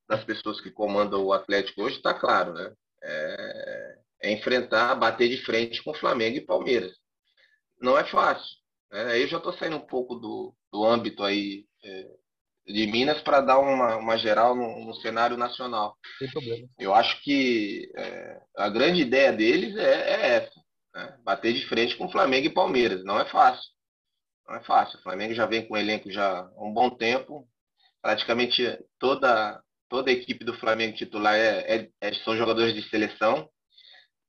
das 0.08 0.24
pessoas 0.24 0.60
que 0.60 0.70
comandam 0.70 1.24
o 1.24 1.34
Atlético 1.34 1.84
hoje 1.84 1.98
está 1.98 2.14
claro, 2.14 2.54
né? 2.54 2.74
É, 3.04 3.98
é, 4.24 4.32
enfrentar, 4.32 4.94
bater 4.96 5.30
de 5.30 5.44
frente 5.44 5.84
com 5.84 5.94
Flamengo 5.94 6.38
e 6.38 6.46
Palmeiras. 6.46 6.94
Não 7.82 7.98
é 7.98 8.04
fácil. 8.04 8.58
Né? 8.92 9.22
Eu 9.22 9.28
já 9.28 9.38
estou 9.38 9.54
saindo 9.54 9.78
um 9.78 9.88
pouco 9.88 10.16
do, 10.16 10.54
do 10.72 10.86
âmbito 10.86 11.24
aí 11.24 11.66
é, 11.84 12.08
de 12.66 12.88
Minas 12.88 13.22
para 13.22 13.42
dar 13.42 13.60
uma, 13.60 13.98
uma 13.98 14.18
geral 14.18 14.56
no, 14.56 14.86
no, 14.86 14.94
cenário 14.96 15.38
nacional. 15.38 15.96
Eu 16.80 16.94
acho 16.94 17.22
que 17.24 17.92
é, 17.96 18.42
a 18.58 18.70
grande 18.70 19.02
ideia 19.02 19.32
deles 19.34 19.76
é, 19.76 19.84
é 19.84 20.28
essa: 20.38 20.62
né? 20.94 21.18
bater 21.24 21.54
de 21.54 21.66
frente 21.68 21.96
com 21.98 22.12
Flamengo 22.12 22.48
e 22.48 22.54
Palmeiras. 22.54 23.04
Não 23.04 23.20
é 23.20 23.26
fácil. 23.26 23.70
Não 24.48 24.56
é 24.56 24.64
fácil. 24.64 25.00
O 25.00 25.04
Flamengo 25.04 25.34
já 25.34 25.46
vem 25.46 25.68
com 25.68 25.74
o 25.74 25.78
elenco 25.78 26.12
já 26.12 26.40
há 26.40 26.64
um 26.64 26.74
bom 26.74 26.90
tempo. 26.90 27.48
Praticamente 28.02 28.64
toda, 29.00 29.62
toda 29.90 30.10
a 30.10 30.14
equipe 30.14 30.44
do 30.44 30.58
Flamengo 30.58 30.98
titular 30.98 31.36
é, 31.36 31.76
é, 31.76 31.90
é, 32.02 32.14
são 32.24 32.36
jogadores 32.36 32.74
de 32.74 32.88
seleção. 32.90 33.50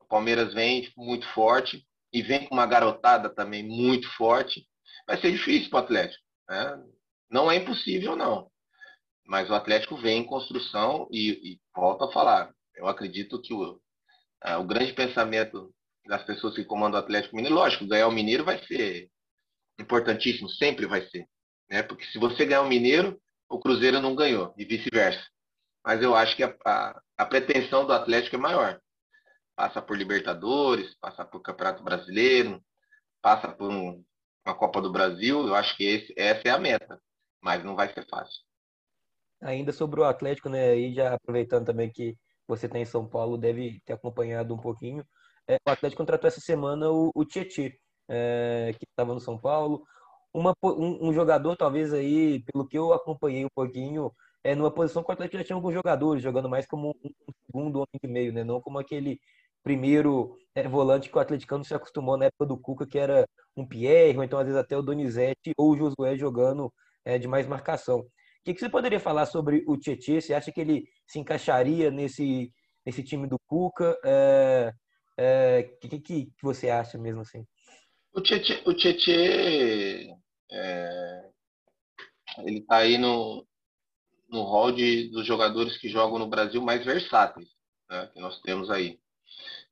O 0.01 0.05
Palmeiras 0.07 0.53
vem 0.53 0.91
muito 0.97 1.27
forte 1.33 1.85
e 2.12 2.23
vem 2.23 2.47
com 2.47 2.55
uma 2.55 2.67
garotada 2.67 3.31
também 3.31 3.62
muito 3.62 4.09
forte. 4.17 4.67
Vai 5.07 5.21
ser 5.21 5.33
difícil 5.33 5.71
para 5.71 5.81
o 5.81 5.85
Atlético. 5.85 6.23
Né? 6.49 6.83
Não 7.33 7.51
é 7.51 7.57
impossível, 7.57 8.15
não. 8.15 8.51
Mas 9.27 9.49
o 9.49 9.55
Atlético 9.55 9.97
vem 9.97 10.19
em 10.21 10.27
construção 10.27 11.09
e, 11.11 11.55
e 11.55 11.61
volto 11.75 12.05
a 12.05 12.12
falar. 12.12 12.53
Eu 12.77 12.87
acredito 12.87 13.41
que 13.41 13.55
o, 13.55 13.81
o 14.59 14.65
grande 14.65 14.93
pensamento 14.93 15.75
das 16.07 16.23
pessoas 16.25 16.55
que 16.55 16.65
comandam 16.65 17.01
o 17.01 17.03
Atlético 17.03 17.35
Mineiro, 17.35 17.57
lógico, 17.57 17.87
ganhar 17.87 18.07
o 18.07 18.12
Mineiro 18.12 18.45
vai 18.45 18.62
ser 18.67 19.09
importantíssimo, 19.81 20.51
sempre 20.51 20.85
vai 20.85 21.09
ser. 21.09 21.27
Né? 21.71 21.83
Porque 21.83 22.05
se 22.07 22.19
você 22.19 22.45
ganhar 22.45 22.61
o 22.61 22.69
Mineiro, 22.69 23.19
o 23.49 23.59
Cruzeiro 23.59 24.01
não 24.01 24.15
ganhou, 24.15 24.53
e 24.59 24.65
vice-versa. 24.65 25.25
Mas 25.85 26.03
eu 26.03 26.15
acho 26.15 26.37
que 26.37 26.43
a, 26.43 26.55
a, 26.67 27.03
a, 27.19 27.27
pretensão 27.27 27.87
do 27.87 27.93
Atlético 27.93 28.37
é 28.37 28.39
maior. 28.39 28.81
Passa 29.57 29.81
por 29.81 29.97
Libertadores, 29.97 30.95
passa 31.01 31.25
por 31.25 31.41
Campeonato 31.41 31.83
Brasileiro, 31.83 32.62
passa 33.23 33.49
por 33.49 33.71
um, 33.71 34.05
uma 34.47 34.55
Copa 34.55 34.83
do 34.83 34.93
Brasil. 34.93 35.47
Eu 35.47 35.55
acho 35.55 35.77
que 35.77 35.85
esse, 35.85 36.12
essa 36.17 36.49
é 36.49 36.51
a 36.51 36.59
meta, 36.59 37.01
mas 37.43 37.65
não 37.65 37.75
vai 37.75 37.93
ser 37.93 38.07
fácil. 38.09 38.41
Ainda 39.43 39.73
sobre 39.73 40.01
o 40.01 40.05
Atlético, 40.05 40.49
né? 40.49 40.77
E 40.77 40.95
já 40.95 41.15
aproveitando 41.15 41.67
também 41.67 41.91
que 41.91 42.17
você 42.47 42.69
tem 42.69 42.83
tá 42.85 42.89
em 42.89 42.91
São 42.91 43.07
Paulo, 43.07 43.37
deve 43.37 43.81
ter 43.85 43.95
acompanhado 43.95 44.55
um 44.55 44.59
pouquinho. 44.59 45.05
É, 45.49 45.57
o 45.67 45.71
Atlético 45.71 46.03
contratou 46.03 46.29
essa 46.29 46.41
semana 46.41 46.91
o, 46.91 47.11
o 47.15 47.25
Tietê, 47.25 47.79
é, 48.09 48.73
que 48.79 48.85
estava 48.85 49.13
no 49.13 49.21
São 49.21 49.37
Paulo. 49.39 49.85
Uma, 50.33 50.55
um, 50.63 51.09
um, 51.09 51.13
jogador, 51.13 51.57
talvez 51.57 51.93
aí, 51.93 52.43
pelo 52.45 52.67
que 52.67 52.79
eu 52.79 52.93
acompanhei 52.93 53.45
um 53.45 53.51
pouquinho, 53.55 54.13
é 54.45 54.55
numa 54.55 54.71
posição 54.71 55.03
que 55.03 55.11
o 55.11 55.13
Atlético 55.13 55.39
já 55.39 55.45
tinha 55.45 55.57
alguns 55.57 55.75
jogadores, 55.75 56.23
jogando 56.23 56.49
mais 56.49 56.67
como 56.67 56.97
um 57.05 57.33
segundo 57.47 57.77
homem 57.77 58.01
de 58.03 58.09
meio, 58.09 58.33
né? 58.33 58.45
Não 58.45 58.61
como 58.61 58.79
aquele 58.79 59.21
primeiro 59.63 60.37
é, 60.55 60.67
volante 60.69 61.11
que 61.11 61.17
o 61.17 61.21
atleticano 61.21 61.65
se 61.65 61.75
acostumou 61.75 62.17
na 62.17 62.27
época 62.27 62.47
do 62.47 62.59
Cuca, 62.59 62.87
que 62.87 62.99
era 62.99 63.27
um 63.57 63.67
Pierre, 63.67 64.17
ou 64.17 64.25
então 64.25 64.39
às 64.39 64.47
vezes 64.47 64.61
até 64.61 64.77
o 64.77 64.83
Donizete 64.83 65.53
ou 65.57 65.73
o 65.73 65.77
Josué 65.77 66.17
jogando 66.17 66.73
é, 67.04 67.18
de 67.18 67.28
mais 67.28 67.47
marcação. 67.47 68.00
O 68.00 68.11
que, 68.44 68.54
que 68.54 68.61
você 68.61 68.68
poderia 68.68 68.99
falar 68.99 69.26
sobre 69.26 69.64
o 69.66 69.76
Tietchan? 69.76 70.21
Você 70.21 70.35
acha 70.35 70.50
que 70.50 70.61
ele 70.61 70.85
se 71.06 71.18
encaixaria 71.18 71.90
nesse, 71.90 72.52
nesse 72.85 73.02
time 73.02 73.28
do 73.28 73.38
Cuca? 73.47 73.92
O 73.92 74.09
é, 74.09 74.73
é, 75.18 75.62
que, 75.80 75.88
que, 75.88 76.00
que 76.26 76.42
você 76.42 76.68
acha 76.68 76.99
mesmo 76.99 77.21
assim? 77.21 77.44
O 78.12 78.21
Tietchan, 78.21 78.61
o 78.66 78.75
Tietchan 78.75 79.12
é, 80.50 81.30
ele 82.38 82.59
está 82.59 82.78
aí 82.78 82.99
no, 82.99 83.47
no 84.28 84.42
hall 84.42 84.73
de, 84.73 85.09
dos 85.11 85.26
jogadores 85.26 85.78
que 85.78 85.88
jogam 85.88 86.18
no 86.18 86.28
Brasil 86.28 86.61
mais 86.62 86.85
versáteis 86.85 87.49
né, 87.92 88.11
que 88.12 88.21
nós 88.21 88.40
temos 88.40 88.71
aí. 88.71 88.99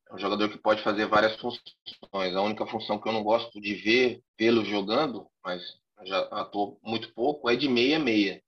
É 0.09 0.15
um 0.15 0.19
jogador 0.19 0.49
que 0.49 0.57
pode 0.57 0.83
fazer 0.83 1.07
várias 1.07 1.35
funções. 1.39 2.35
A 2.35 2.41
única 2.41 2.65
função 2.67 2.99
que 2.99 3.07
eu 3.07 3.13
não 3.13 3.23
gosto 3.23 3.59
de 3.59 3.75
ver, 3.75 4.21
vê-lo 4.37 4.63
jogando, 4.63 5.27
mas 5.43 5.61
já 6.05 6.19
atuou 6.31 6.79
muito 6.83 7.13
pouco, 7.13 7.49
é 7.49 7.55
de 7.55 7.67
meia-meia. 7.67 8.41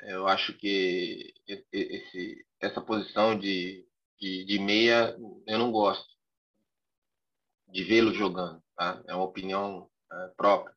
Eu 0.00 0.26
acho 0.26 0.52
que 0.54 1.32
esse, 1.46 2.44
essa 2.60 2.80
posição 2.80 3.38
de, 3.38 3.86
de, 4.18 4.44
de 4.44 4.58
meia 4.58 5.16
eu 5.46 5.58
não 5.58 5.70
gosto 5.70 6.08
de 7.68 7.84
vê-lo 7.84 8.12
jogando. 8.12 8.62
Tá? 8.76 9.02
É 9.06 9.14
uma 9.14 9.24
opinião 9.24 9.88
é, 10.12 10.28
própria. 10.36 10.74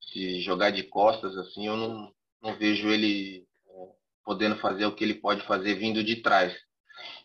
Se 0.00 0.40
jogar 0.40 0.70
de 0.70 0.82
costas 0.82 1.36
assim, 1.36 1.66
eu 1.66 1.76
não, 1.76 2.14
não 2.42 2.56
vejo 2.56 2.88
ele 2.88 3.46
é, 3.66 3.88
podendo 4.24 4.56
fazer 4.56 4.86
o 4.86 4.94
que 4.94 5.02
ele 5.02 5.14
pode 5.14 5.42
fazer 5.46 5.74
vindo 5.74 6.04
de 6.04 6.16
trás. 6.16 6.54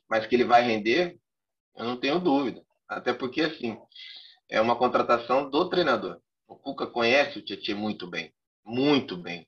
Mas 0.10 0.26
que 0.26 0.36
ele 0.36 0.46
vai 0.46 0.64
render, 0.64 1.20
eu 1.76 1.86
não 1.86 1.98
tenho 1.98 2.20
dúvida. 2.20 2.66
Até 2.88 3.14
porque, 3.14 3.42
assim, 3.42 3.78
é 4.50 4.62
uma 4.62 4.78
contratação 4.78 5.50
do 5.50 5.70
treinador. 5.70 6.22
O 6.48 6.56
Cuca 6.56 6.88
conhece 6.88 7.40
o 7.40 7.42
Tietchan 7.42 7.76
muito 7.76 8.08
bem. 8.08 8.34
Muito 8.66 9.18
bem. 9.18 9.48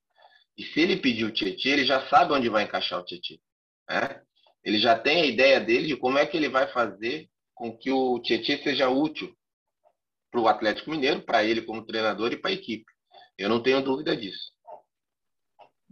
E 0.57 0.63
se 0.63 0.81
ele 0.81 0.97
pedir 0.97 1.25
o 1.25 1.31
Tietchan, 1.31 1.69
ele 1.69 1.85
já 1.85 2.07
sabe 2.09 2.33
onde 2.33 2.49
vai 2.49 2.63
encaixar 2.63 2.99
o 2.99 3.05
Tietchan. 3.05 3.37
Né? 3.89 4.21
Ele 4.63 4.77
já 4.77 4.99
tem 4.99 5.21
a 5.21 5.25
ideia 5.25 5.59
dele 5.59 5.87
de 5.87 5.95
como 5.95 6.17
é 6.17 6.25
que 6.25 6.35
ele 6.35 6.49
vai 6.49 6.67
fazer 6.67 7.29
com 7.55 7.77
que 7.77 7.91
o 7.91 8.19
Tietchan 8.19 8.61
seja 8.61 8.89
útil 8.89 9.33
para 10.29 10.41
o 10.41 10.47
Atlético 10.47 10.91
Mineiro, 10.91 11.21
para 11.21 11.43
ele 11.43 11.61
como 11.61 11.85
treinador 11.85 12.31
e 12.31 12.37
para 12.37 12.51
a 12.51 12.53
equipe. 12.53 12.85
Eu 13.37 13.49
não 13.49 13.63
tenho 13.63 13.81
dúvida 13.81 14.15
disso. 14.15 14.51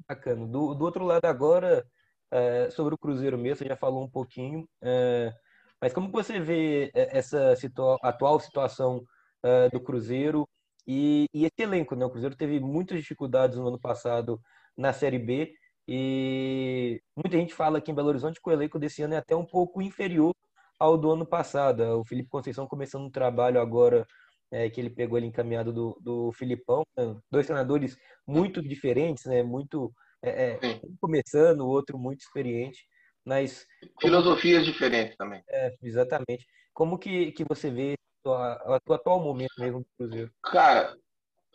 Bacana. 0.08 0.46
Do, 0.46 0.74
do 0.74 0.86
outro 0.86 1.06
lado 1.06 1.26
agora, 1.26 1.86
é, 2.32 2.70
sobre 2.72 2.94
o 2.94 2.98
Cruzeiro 2.98 3.38
mesmo, 3.38 3.58
você 3.58 3.68
já 3.68 3.78
falou 3.78 4.04
um 4.04 4.10
pouquinho, 4.10 4.68
é, 4.82 5.34
mas 5.82 5.94
como 5.94 6.12
você 6.12 6.40
vê 6.40 6.92
é, 6.94 7.18
essa 7.18 7.56
situa 7.56 7.98
atual 8.02 8.40
situação 8.40 9.04
é, 9.44 9.70
do 9.70 9.80
Cruzeiro 9.80 10.48
e, 10.88 11.26
e, 11.34 11.46
esse 11.46 11.62
elenco? 11.62 11.96
Né? 11.96 12.06
O 12.06 12.10
Cruzeiro 12.10 12.36
teve 12.36 12.60
muitas 12.60 13.00
dificuldades 13.00 13.58
no 13.58 13.68
ano 13.68 13.80
passado 13.80 14.40
na 14.76 14.94
Série 14.94 15.20
B 15.20 15.54
e 15.88 17.02
muita 17.16 17.38
gente 17.38 17.54
fala 17.54 17.78
aqui 17.78 17.92
em 17.92 17.96
Belo 17.96 18.10
Horizonte 18.10 18.42
que 18.42 18.50
o 18.50 18.52
elenco 18.52 18.80
desse 18.80 19.02
ano 19.02 19.14
é 19.14 19.18
até 19.18 19.36
um 19.36 19.46
pouco 19.46 19.82
inferior 19.82 20.34
ao 20.80 20.98
do 20.98 21.12
ano 21.12 21.26
passado. 21.26 21.82
O 22.00 22.06
Felipe 22.06 22.30
Conceição 22.30 22.68
começando 22.68 23.06
um 23.06 23.12
trabalho 23.12 23.60
agora 23.60 24.06
é, 24.52 24.70
que 24.70 24.80
ele 24.80 24.90
pegou 24.90 25.18
ele 25.18 25.28
encaminhado 25.28 25.74
do, 25.74 25.98
do 26.02 26.32
Filipão, 26.32 26.84
né? 26.98 27.16
dois 27.30 27.46
treinadores 27.46 27.98
muito 28.26 28.62
diferentes, 28.62 29.26
né? 29.26 29.44
Muito 29.44 29.94
é, 30.22 30.52
é 30.52 30.80
um 30.84 30.96
começando, 31.00 31.62
o 31.62 31.68
outro 31.68 31.98
muito 31.98 32.22
experiente, 32.22 32.86
mas 33.26 33.66
filosofias 34.00 34.62
como... 34.62 34.72
diferentes 34.72 35.18
também. 35.18 35.44
É, 35.50 35.76
exatamente. 35.84 36.46
Como 36.74 36.98
que, 36.98 37.32
que 37.32 37.44
você 37.44 37.70
vê 37.70 37.96
o 38.30 38.94
atual 38.94 39.20
momento 39.20 39.54
mesmo 39.58 39.80
do 39.80 39.88
Cruzeiro? 39.98 40.34
Cara, 40.44 40.98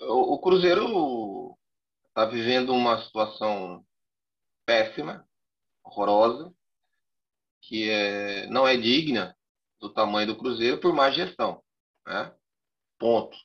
o, 0.00 0.35
o 0.35 0.41
Cruzeiro 0.41 1.57
está 2.09 2.25
vivendo 2.25 2.73
uma 2.73 3.02
situação 3.02 3.85
péssima, 4.67 5.26
horrorosa, 5.85 6.52
que 7.62 7.91
é, 7.91 8.47
não 8.47 8.67
é 8.67 8.76
digna 8.76 9.37
do 9.81 9.93
tamanho 9.93 10.29
do 10.29 10.38
Cruzeiro 10.38 10.79
por 10.79 10.93
má 10.93 11.11
gestão. 11.11 11.62
Né? 12.07 12.35
Ponto. 12.99 13.37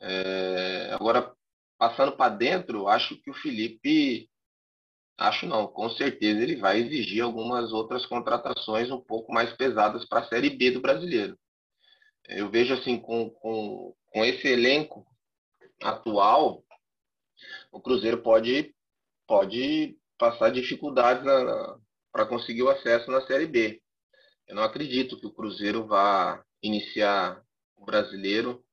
É, 0.00 0.90
agora, 0.92 1.34
passando 1.78 2.16
para 2.16 2.34
dentro, 2.34 2.88
acho 2.88 3.16
que 3.22 3.30
o 3.30 3.34
Felipe 3.34 4.28
Acho 5.16 5.46
não, 5.46 5.68
com 5.68 5.88
certeza 5.90 6.42
ele 6.42 6.56
vai 6.56 6.80
exigir 6.80 7.22
algumas 7.22 7.72
outras 7.72 8.04
contratações 8.04 8.90
um 8.90 9.00
pouco 9.00 9.32
mais 9.32 9.52
pesadas 9.52 10.04
para 10.04 10.20
a 10.20 10.28
Série 10.28 10.50
B 10.50 10.72
do 10.72 10.80
brasileiro. 10.80 11.38
Eu 12.28 12.50
vejo 12.50 12.74
assim, 12.74 12.98
com, 12.98 13.30
com, 13.30 13.94
com 14.12 14.24
esse 14.24 14.48
elenco 14.48 15.06
atual, 15.82 16.64
o 17.70 17.80
Cruzeiro 17.80 18.22
pode, 18.22 18.74
pode 19.26 19.98
passar 20.18 20.50
dificuldades 20.50 21.24
para 22.12 22.26
conseguir 22.26 22.62
o 22.62 22.70
acesso 22.70 23.10
na 23.10 23.26
Série 23.26 23.46
B. 23.46 23.82
Eu 24.46 24.56
não 24.56 24.62
acredito 24.62 25.18
que 25.18 25.26
o 25.26 25.32
Cruzeiro 25.32 25.86
vá 25.86 26.44
iniciar 26.62 27.42
o 27.76 27.84
brasileiro 27.84 28.64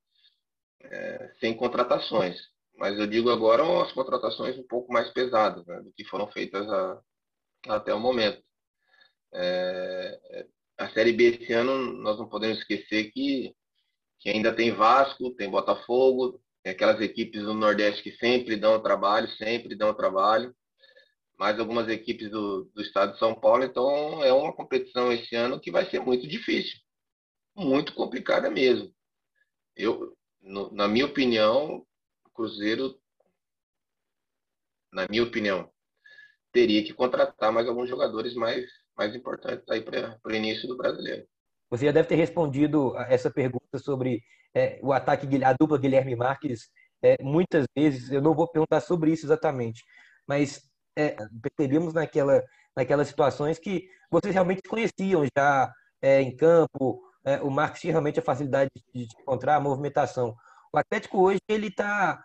é, 0.81 1.34
sem 1.39 1.55
contratações. 1.55 2.38
Mas 2.75 2.98
eu 2.98 3.05
digo 3.05 3.29
agora 3.29 3.63
as 3.84 3.91
contratações 3.91 4.58
um 4.58 4.67
pouco 4.67 4.91
mais 4.91 5.10
pesadas 5.12 5.65
né, 5.65 5.81
do 5.81 5.91
que 5.93 6.03
foram 6.05 6.27
feitas 6.31 6.67
a, 6.70 7.01
até 7.67 7.93
o 7.93 8.00
momento. 8.00 8.41
É, 9.34 10.48
a 10.81 10.89
Série 10.89 11.13
B 11.13 11.38
esse 11.39 11.53
ano, 11.53 11.93
nós 11.93 12.17
não 12.17 12.27
podemos 12.27 12.57
esquecer 12.57 13.11
que, 13.11 13.55
que 14.19 14.29
ainda 14.29 14.53
tem 14.53 14.71
Vasco, 14.71 15.31
tem 15.35 15.50
Botafogo, 15.50 16.41
tem 16.63 16.73
aquelas 16.73 17.00
equipes 17.00 17.43
do 17.43 17.53
Nordeste 17.53 18.01
que 18.01 18.11
sempre 18.17 18.55
dão 18.55 18.81
trabalho, 18.81 19.29
sempre 19.38 19.75
dão 19.75 19.93
trabalho, 19.93 20.55
mais 21.38 21.59
algumas 21.59 21.88
equipes 21.88 22.31
do, 22.31 22.65
do 22.73 22.81
estado 22.81 23.13
de 23.13 23.19
São 23.19 23.33
Paulo, 23.35 23.63
então 23.63 24.23
é 24.23 24.33
uma 24.33 24.53
competição 24.53 25.11
esse 25.11 25.35
ano 25.35 25.59
que 25.59 25.71
vai 25.71 25.88
ser 25.89 26.00
muito 26.00 26.27
difícil, 26.27 26.79
muito 27.55 27.93
complicada 27.93 28.50
mesmo. 28.50 28.91
Eu, 29.75 30.17
no, 30.41 30.71
na 30.71 30.88
minha 30.88 31.05
opinião, 31.05 31.85
o 32.25 32.29
Cruzeiro, 32.31 33.00
na 34.91 35.07
minha 35.07 35.23
opinião, 35.23 35.71
teria 36.51 36.83
que 36.83 36.93
contratar 36.93 37.51
mais 37.51 37.67
alguns 37.67 37.88
jogadores 37.88 38.33
mais, 38.33 38.65
mais 38.98 39.15
importantes 39.15 39.67
aí 39.69 39.81
para 39.81 40.19
o 40.25 40.31
início 40.31 40.67
do 40.67 40.77
brasileiro. 40.77 41.25
Você 41.69 41.86
já 41.86 41.91
deve 41.91 42.07
ter 42.07 42.15
respondido 42.15 42.98
essa 43.07 43.31
pergunta 43.31 43.77
sobre 43.77 44.21
é, 44.53 44.79
o 44.83 44.91
ataque, 44.91 45.25
a 45.43 45.53
dupla 45.53 45.77
Guilherme 45.77 46.15
Marques 46.15 46.69
é, 47.01 47.15
muitas 47.24 47.65
vezes. 47.75 48.12
Eu 48.12 48.21
não 48.21 48.36
vou 48.36 48.48
perguntar 48.48 48.81
sobre 48.81 49.12
isso 49.12 49.25
exatamente, 49.25 49.83
mas 50.27 50.62
é, 50.98 51.15
percebemos 51.41 51.93
naquela, 51.93 52.43
naquelas 52.75 53.07
situações 53.07 53.57
que 53.57 53.88
vocês 54.10 54.33
realmente 54.33 54.62
conheciam 54.67 55.25
já 55.36 55.71
em 56.03 56.36
campo. 56.36 57.01
O 57.43 57.50
Marques 57.51 57.81
tinha 57.81 57.93
realmente 57.93 58.19
a 58.19 58.24
facilidade 58.24 58.71
de 58.93 59.07
encontrar 59.21 59.55
a 59.55 59.60
movimentação. 59.60 60.36
O 60.74 60.77
Atlético 60.77 61.21
hoje 61.21 61.39
ele 61.48 61.67
está 61.67 62.21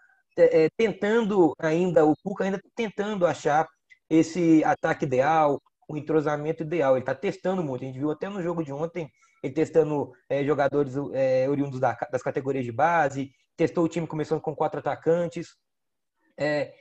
tentando 0.77 1.55
ainda, 1.59 2.05
o 2.05 2.17
Cuca 2.17 2.45
ainda 2.45 2.59
tá 2.59 2.69
tentando 2.75 3.27
achar 3.27 3.69
esse 4.09 4.65
ataque 4.65 5.05
ideal, 5.05 5.61
o 5.89 5.97
entrosamento 5.97 6.63
ideal. 6.63 6.95
Ele 6.95 7.01
está 7.01 7.15
testando 7.15 7.63
muito. 7.63 7.83
A 7.83 7.87
gente 7.87 7.99
viu 7.99 8.11
até 8.11 8.29
no 8.29 8.43
jogo 8.43 8.65
de 8.65 8.73
ontem 8.73 9.11
ele 9.43 9.53
testando 9.53 10.13
é, 10.29 10.45
jogadores 10.45 10.95
é, 11.13 11.49
oriundos 11.49 11.79
da, 11.79 11.97
das 12.11 12.23
categorias 12.23 12.65
de 12.65 12.73
base, 12.73 13.33
testou 13.57 13.85
o 13.85 13.89
time 13.89 14.07
começando 14.07 14.41
com 14.41 14.55
quatro 14.55 14.81
atacantes. 14.81 15.57
É, 16.39 16.75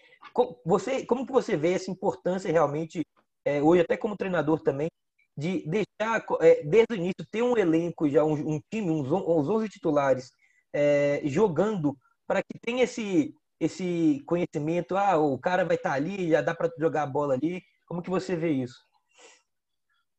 você, 0.66 1.06
como 1.06 1.26
que 1.26 1.32
você 1.32 1.56
vê 1.56 1.74
essa 1.74 1.92
importância 1.92 2.52
realmente, 2.52 3.06
é, 3.44 3.62
hoje 3.62 3.82
até 3.82 3.96
como 3.96 4.18
treinador 4.18 4.62
também, 4.62 4.90
de 5.38 5.68
deixar, 5.68 6.26
é, 6.42 6.64
desde 6.64 6.94
o 6.94 6.96
início, 6.96 7.26
ter 7.30 7.42
um 7.42 7.58
elenco 7.58 8.10
já, 8.10 8.24
um, 8.24 8.56
um 8.56 8.60
time, 8.72 8.90
uns, 8.90 9.12
uns 9.12 9.50
11 9.50 9.70
titulares 9.70 10.32
é, 10.74 11.22
jogando 11.26 11.96
para 12.26 12.42
que 12.42 12.58
tenha 12.60 12.84
esse, 12.84 13.36
esse 13.60 14.24
conhecimento, 14.26 14.98
ah, 14.98 15.18
o 15.18 15.38
cara 15.38 15.64
vai 15.64 15.76
estar 15.76 15.92
tá 15.92 15.96
ali, 15.96 16.30
já 16.30 16.42
dá 16.42 16.56
para 16.56 16.72
jogar 16.80 17.04
a 17.04 17.08
bola 17.08 17.34
ali. 17.34 17.62
Como 17.86 18.02
que 18.02 18.10
você 18.10 18.36
vê 18.36 18.52
isso? 18.52 18.80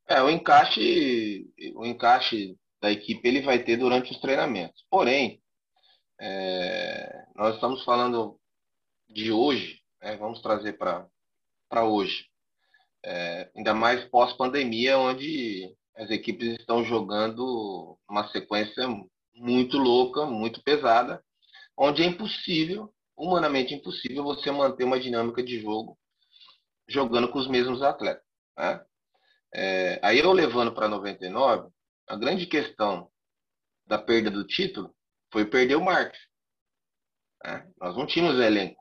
É, 0.09 0.23
o 0.23 0.31
encaixe, 0.31 1.47
o 1.75 1.85
encaixe 1.85 2.57
da 2.81 2.91
equipe 2.91 3.27
ele 3.27 3.41
vai 3.41 3.63
ter 3.63 3.77
durante 3.77 4.13
os 4.13 4.21
treinamentos. 4.21 4.85
Porém, 4.89 5.43
é, 6.21 7.27
nós 7.35 7.55
estamos 7.55 7.85
falando 7.85 8.39
de 9.09 9.33
hoje, 9.33 9.81
né, 10.01 10.17
vamos 10.17 10.41
trazer 10.41 10.75
para 10.75 11.85
hoje. 11.85 12.27
É, 13.05 13.51
ainda 13.57 13.75
mais 13.75 14.05
pós-pandemia, 14.05 14.99
onde 14.99 15.75
as 15.97 16.11
equipes 16.11 16.59
estão 16.59 16.85
jogando 16.85 17.99
uma 18.09 18.29
sequência 18.29 18.87
muito 19.35 19.77
louca, 19.79 20.27
muito 20.27 20.63
pesada, 20.63 21.23
onde 21.77 22.03
é 22.03 22.07
impossível, 22.07 22.93
humanamente 23.17 23.75
impossível, 23.75 24.23
você 24.23 24.51
manter 24.51 24.85
uma 24.85 25.01
dinâmica 25.01 25.43
de 25.43 25.61
jogo 25.61 25.99
jogando 26.89 27.29
com 27.29 27.39
os 27.39 27.49
mesmos 27.49 27.83
atletas. 27.83 28.25
Né? 28.57 28.85
É, 29.59 29.99
aí 30.03 30.19
eu 30.19 30.33
levando 30.33 30.75
para 30.75 30.87
99, 30.87 31.71
a 32.07 32.15
grande 32.15 32.47
questão 32.47 33.11
da 33.87 33.97
perda 33.97 34.31
do 34.31 34.47
título 34.47 34.95
foi 35.33 35.47
perder 35.47 35.77
o 35.77 35.85
Marques. 35.85 36.21
Né? 37.43 37.67
Nós 37.81 37.97
não 37.97 38.07
tínhamos 38.07 38.39
elenco. 38.39 38.79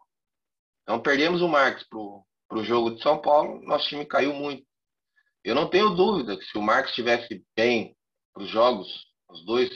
Então 0.83 1.01
perdemos 1.01 1.41
o 1.41 1.47
Marques 1.47 1.87
para 1.87 2.59
o 2.59 2.63
jogo 2.65 2.93
de 2.93 3.01
São 3.01 3.21
Paulo, 3.21 3.65
nosso 3.65 3.87
time 3.87 4.05
caiu 4.05 4.33
muito. 4.33 4.67
Eu 5.45 5.55
não 5.55 5.69
tenho 5.69 5.95
dúvida 5.95 6.37
que 6.37 6.43
se 6.43 6.57
o 6.57 6.61
Marques 6.61 6.89
estivesse 6.89 7.41
bem 7.55 7.95
para 8.33 8.43
os 8.43 8.49
jogos, 8.49 8.89
os 9.29 9.45
dois 9.45 9.69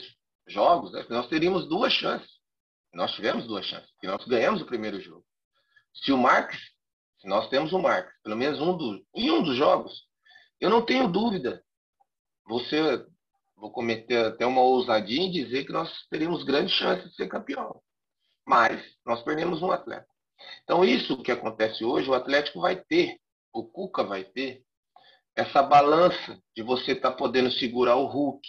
jogos, 0.48 0.92
né, 0.92 1.06
nós 1.08 1.28
teríamos 1.28 1.66
duas 1.66 1.94
chances. 1.94 2.30
Nós 2.92 3.12
tivemos 3.12 3.46
duas 3.46 3.64
chances, 3.64 3.90
porque 3.92 4.06
nós 4.06 4.22
ganhamos 4.26 4.60
o 4.60 4.66
primeiro 4.66 5.00
jogo. 5.00 5.24
Se 5.94 6.12
o 6.12 6.18
Marques, 6.18 6.60
se 7.20 7.26
nós 7.26 7.48
temos 7.48 7.72
o 7.72 7.78
Marques, 7.78 8.12
pelo 8.22 8.36
menos 8.36 8.60
um 8.60 8.76
do, 8.76 9.02
em 9.14 9.30
um 9.30 9.42
dos 9.42 9.56
jogos, 9.56 10.09
eu 10.60 10.68
não 10.68 10.84
tenho 10.84 11.10
dúvida. 11.10 11.64
Você, 12.46 13.06
vou 13.56 13.70
cometer 13.70 14.26
até 14.26 14.44
uma 14.44 14.60
ousadia 14.60 15.22
em 15.22 15.30
dizer 15.30 15.64
que 15.64 15.72
nós 15.72 15.90
teríamos 16.08 16.44
grandes 16.44 16.74
chances 16.74 17.10
de 17.10 17.16
ser 17.16 17.28
campeão. 17.28 17.80
Mas 18.46 18.82
nós 19.04 19.22
perdemos 19.22 19.62
um 19.62 19.70
atleta. 19.70 20.06
Então, 20.64 20.84
isso 20.84 21.22
que 21.22 21.32
acontece 21.32 21.84
hoje, 21.84 22.08
o 22.08 22.14
Atlético 22.14 22.60
vai 22.60 22.76
ter, 22.76 23.18
o 23.52 23.64
Cuca 23.64 24.02
vai 24.02 24.24
ter, 24.24 24.62
essa 25.36 25.62
balança 25.62 26.40
de 26.56 26.62
você 26.62 26.92
estar 26.92 27.12
tá 27.12 27.16
podendo 27.16 27.50
segurar 27.52 27.96
o 27.96 28.06
Hulk 28.06 28.46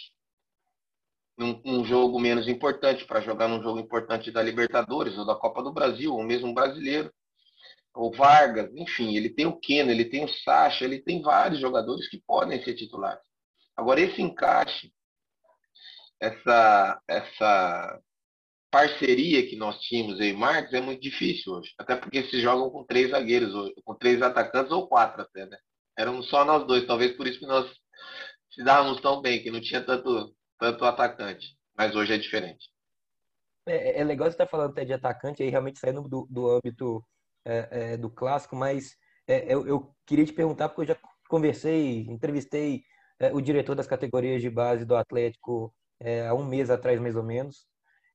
num, 1.38 1.60
num 1.64 1.84
jogo 1.84 2.18
menos 2.18 2.48
importante, 2.48 3.04
para 3.04 3.20
jogar 3.20 3.48
num 3.48 3.62
jogo 3.62 3.78
importante 3.78 4.30
da 4.30 4.42
Libertadores 4.42 5.16
ou 5.16 5.24
da 5.24 5.34
Copa 5.34 5.62
do 5.62 5.72
Brasil, 5.72 6.12
ou 6.12 6.22
mesmo 6.22 6.52
brasileiro 6.52 7.12
o 7.94 8.10
Vargas, 8.10 8.70
enfim, 8.74 9.16
ele 9.16 9.28
tem 9.30 9.46
o 9.46 9.58
Keno, 9.58 9.90
ele 9.90 10.06
tem 10.06 10.24
o 10.24 10.28
Sacha, 10.28 10.84
ele 10.84 11.00
tem 11.00 11.20
vários 11.20 11.60
jogadores 11.60 12.08
que 12.08 12.22
podem 12.26 12.62
ser 12.62 12.74
titulares. 12.74 13.22
Agora, 13.76 14.00
esse 14.00 14.20
encaixe, 14.20 14.92
essa, 16.20 17.00
essa 17.08 18.00
parceria 18.70 19.46
que 19.46 19.56
nós 19.56 19.78
tínhamos 19.80 20.20
aí, 20.20 20.32
Marcos, 20.32 20.72
é 20.72 20.80
muito 20.80 21.02
difícil 21.02 21.52
hoje. 21.52 21.72
Até 21.78 21.96
porque 21.96 22.22
se 22.24 22.40
jogam 22.40 22.70
com 22.70 22.84
três 22.84 23.10
zagueiros 23.10 23.54
hoje, 23.54 23.74
com 23.84 23.94
três 23.94 24.22
atacantes 24.22 24.72
ou 24.72 24.88
quatro 24.88 25.22
até, 25.22 25.46
né? 25.46 25.58
Éramos 25.98 26.28
só 26.28 26.44
nós 26.44 26.66
dois, 26.66 26.86
talvez 26.86 27.14
por 27.16 27.26
isso 27.26 27.38
que 27.38 27.46
nós 27.46 27.70
se 28.50 28.62
dávamos 28.64 29.00
tão 29.00 29.20
bem, 29.20 29.42
que 29.42 29.50
não 29.50 29.60
tinha 29.60 29.84
tanto, 29.84 30.34
tanto 30.58 30.84
atacante. 30.84 31.54
Mas 31.76 31.94
hoje 31.94 32.14
é 32.14 32.18
diferente. 32.18 32.70
É, 33.66 34.00
é 34.00 34.04
legal 34.04 34.26
você 34.26 34.34
estar 34.34 34.46
falando 34.46 34.70
até 34.70 34.84
de 34.84 34.92
atacante, 34.92 35.42
aí 35.42 35.50
realmente 35.50 35.78
saindo 35.78 36.02
do, 36.02 36.26
do 36.30 36.48
âmbito 36.50 37.04
é, 37.44 37.68
é, 37.70 37.96
do 37.96 38.10
clássico, 38.10 38.56
mas 38.56 38.96
é, 39.26 39.52
eu, 39.52 39.66
eu, 39.66 39.94
queria 40.06 40.24
te 40.24 40.32
perguntar, 40.32 40.68
porque 40.68 40.82
eu 40.82 40.94
já 40.94 40.96
conversei, 41.28 42.00
entrevistei 42.08 42.82
é, 43.18 43.32
o 43.32 43.40
diretor 43.40 43.74
das 43.74 43.86
categorias 43.86 44.42
de 44.42 44.50
base 44.50 44.84
do 44.84 44.96
Atlético 44.96 45.74
é, 46.00 46.26
há 46.26 46.34
um 46.34 46.44
mês 46.44 46.70
atrás, 46.70 47.00
mais 47.00 47.16
ou 47.16 47.22
menos, 47.22 47.66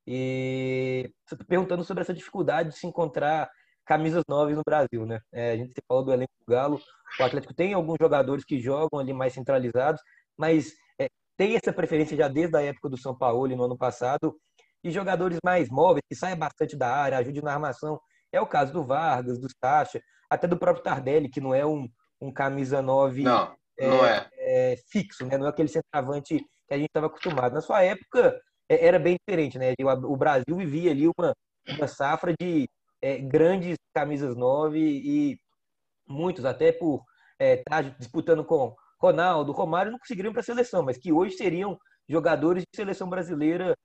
e 0.05 1.11
perguntando 1.47 1.83
sobre 1.83 2.01
essa 2.01 2.13
dificuldade 2.13 2.69
de 2.69 2.77
se 2.77 2.87
encontrar 2.87 3.49
camisas 3.85 4.23
novas 4.27 4.55
no 4.55 4.63
Brasil, 4.65 5.05
né? 5.05 5.19
É, 5.31 5.51
a 5.51 5.57
gente 5.57 5.73
falou 5.87 6.03
do 6.03 6.13
elenco 6.13 6.33
do 6.45 6.51
Galo, 6.51 6.79
o 7.19 7.23
Atlético 7.23 7.53
tem 7.53 7.73
alguns 7.73 7.97
jogadores 8.01 8.43
que 8.43 8.59
jogam 8.59 8.99
ali 8.99 9.13
mais 9.13 9.33
centralizados, 9.33 10.01
mas 10.37 10.73
tem 11.37 11.55
essa 11.55 11.71
preferência 11.71 12.17
já 12.17 12.27
desde 12.27 12.57
a 12.57 12.61
época 12.61 12.89
do 12.89 12.97
São 12.97 13.15
Paulo 13.15 13.47
no 13.55 13.63
ano 13.63 13.77
passado, 13.77 14.35
e 14.83 14.91
jogadores 14.91 15.37
mais 15.43 15.69
móveis, 15.69 16.03
que 16.09 16.15
saem 16.15 16.35
bastante 16.35 16.75
da 16.75 16.89
área, 16.89 17.17
ajudem 17.19 17.43
na 17.43 17.53
armação. 17.53 17.99
É 18.31 18.41
o 18.41 18.47
caso 18.47 18.73
do 18.73 18.83
Vargas, 18.83 19.39
do 19.39 19.47
Sacha, 19.63 20.01
até 20.29 20.47
do 20.47 20.57
próprio 20.57 20.83
Tardelli, 20.83 21.29
que 21.29 21.41
não 21.41 21.53
é 21.53 21.65
um, 21.65 21.89
um 22.19 22.31
camisa 22.31 22.81
9 22.81 23.23
não, 23.23 23.55
é, 23.77 23.87
não 23.87 24.05
é. 24.05 24.29
É, 24.33 24.75
fixo, 24.89 25.25
né? 25.25 25.37
não 25.37 25.45
é 25.45 25.49
aquele 25.49 25.69
centroavante 25.69 26.39
que 26.67 26.73
a 26.73 26.77
gente 26.77 26.87
estava 26.87 27.07
acostumado. 27.07 27.53
Na 27.53 27.61
sua 27.61 27.83
época, 27.83 28.39
é, 28.69 28.85
era 28.85 28.99
bem 28.99 29.17
diferente. 29.17 29.57
Né? 29.57 29.73
O 30.03 30.17
Brasil 30.17 30.55
vivia 30.55 30.91
ali 30.91 31.07
uma, 31.07 31.33
uma 31.69 31.87
safra 31.87 32.33
de 32.39 32.67
é, 33.01 33.17
grandes 33.17 33.77
camisas 33.93 34.35
9 34.35 34.79
e 34.79 35.39
muitos, 36.07 36.45
até 36.45 36.71
por 36.71 37.03
estar 37.39 37.83
tá 37.83 37.95
disputando 37.99 38.43
com 38.43 38.75
Ronaldo, 38.99 39.51
Romário, 39.51 39.91
não 39.91 39.99
conseguiriam 39.99 40.31
para 40.31 40.41
a 40.41 40.45
seleção, 40.45 40.81
mas 40.83 40.97
que 40.97 41.11
hoje 41.11 41.35
seriam 41.35 41.77
jogadores 42.09 42.63
de 42.63 42.75
seleção 42.75 43.09
brasileira 43.09 43.75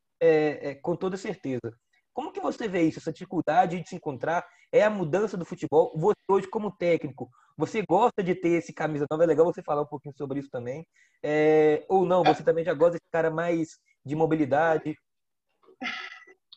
com 0.81 0.97
toda 0.97 1.17
certeza. 1.17 1.75
Como 2.12 2.33
que 2.33 2.40
você 2.40 2.68
vê 2.68 2.83
isso, 2.83 2.98
essa 2.98 3.12
dificuldade 3.12 3.81
de 3.81 3.88
se 3.88 3.96
encontrar? 3.96 4.46
É 4.70 4.83
a 4.83 4.90
mudança 4.90 5.37
do 5.37 5.44
futebol? 5.44 5.92
Você 5.96 6.20
hoje 6.29 6.46
como 6.48 6.70
técnico, 6.70 7.31
Você 7.57 7.83
gosta 7.83 8.22
de 8.22 8.35
ter 8.35 8.51
esse 8.51 8.72
camisa 8.72 9.07
nova? 9.11 9.25
É 9.25 9.27
legal 9.27 9.44
você 9.44 9.62
falar 9.62 9.83
um 9.83 9.87
pouquinho 9.87 10.14
sobre 10.16 10.40
isso 10.40 10.51
também. 10.51 10.87
É, 11.22 11.85
ou 11.88 12.07
não, 12.07 12.25
você 12.25 12.42
também 12.42 12.64
já 12.64 12.72
gosta 12.72 12.92
desse 12.92 13.11
cara 13.11 13.31
mais 13.31 13.79
de 14.05 14.16
mobilidade? 14.16 14.96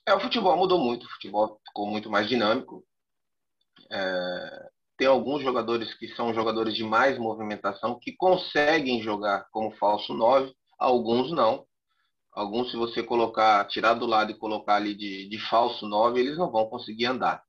É, 0.05 0.13
o 0.13 0.19
futebol 0.19 0.55
mudou 0.55 0.79
muito, 0.79 1.05
o 1.05 1.09
futebol 1.09 1.59
ficou 1.67 1.87
muito 1.87 2.09
mais 2.09 2.27
dinâmico. 2.27 2.85
É, 3.91 4.69
tem 4.97 5.07
alguns 5.07 5.41
jogadores 5.41 5.93
que 5.93 6.07
são 6.15 6.33
jogadores 6.33 6.73
de 6.73 6.83
mais 6.83 7.17
movimentação 7.17 7.99
que 7.99 8.15
conseguem 8.15 9.01
jogar 9.01 9.47
como 9.51 9.75
falso 9.77 10.13
9, 10.13 10.53
alguns 10.77 11.31
não. 11.31 11.65
Alguns, 12.36 12.69
se 12.69 12.76
você 12.76 13.02
colocar, 13.02 13.65
tirar 13.65 13.93
do 13.93 14.06
lado 14.06 14.32
e 14.32 14.38
colocar 14.38 14.76
ali 14.76 14.93
de, 14.93 15.30
de 15.30 15.39
falso 15.50 15.88
9, 15.88 16.19
eles 16.19 16.38
não 16.38 16.52
vão 16.52 16.69
conseguir 16.69 17.06
andar. 17.06 17.41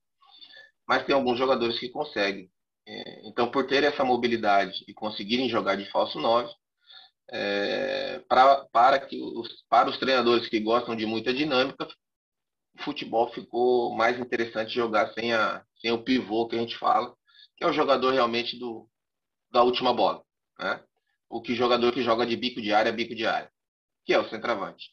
Mas 0.86 1.04
tem 1.04 1.12
alguns 1.12 1.36
jogadores 1.36 1.76
que 1.80 1.88
conseguem. 1.88 2.48
É, 2.86 3.28
então, 3.28 3.50
por 3.50 3.66
ter 3.66 3.82
essa 3.82 4.04
mobilidade 4.04 4.84
e 4.86 4.94
conseguirem 4.94 5.48
jogar 5.48 5.74
de 5.74 5.90
falso 5.90 6.20
9, 6.20 6.54
é, 7.28 8.20
pra, 8.28 8.64
para, 8.66 9.00
que 9.00 9.20
os, 9.20 9.64
para 9.68 9.90
os 9.90 9.98
treinadores 9.98 10.48
que 10.48 10.60
gostam 10.60 10.94
de 10.94 11.04
muita 11.04 11.34
dinâmica, 11.34 11.88
o 12.78 12.82
futebol 12.84 13.28
ficou 13.32 13.92
mais 13.96 14.20
interessante 14.20 14.72
jogar 14.72 15.12
sem, 15.14 15.32
a, 15.32 15.64
sem 15.80 15.90
o 15.90 16.04
pivô 16.04 16.46
que 16.46 16.54
a 16.54 16.60
gente 16.60 16.78
fala, 16.78 17.12
que 17.56 17.64
é 17.64 17.66
o 17.66 17.72
jogador 17.72 18.12
realmente 18.12 18.56
do, 18.56 18.88
da 19.50 19.64
última 19.64 19.92
bola. 19.92 20.22
Né? 20.60 20.80
O 21.28 21.42
que 21.42 21.56
jogador 21.56 21.92
que 21.92 22.04
joga 22.04 22.24
de 22.24 22.36
bico 22.36 22.62
de 22.62 22.72
área, 22.72 22.92
bico 22.92 23.16
de 23.16 23.26
área, 23.26 23.50
que 24.06 24.14
é 24.14 24.18
o 24.18 24.28
centroavante. 24.30 24.90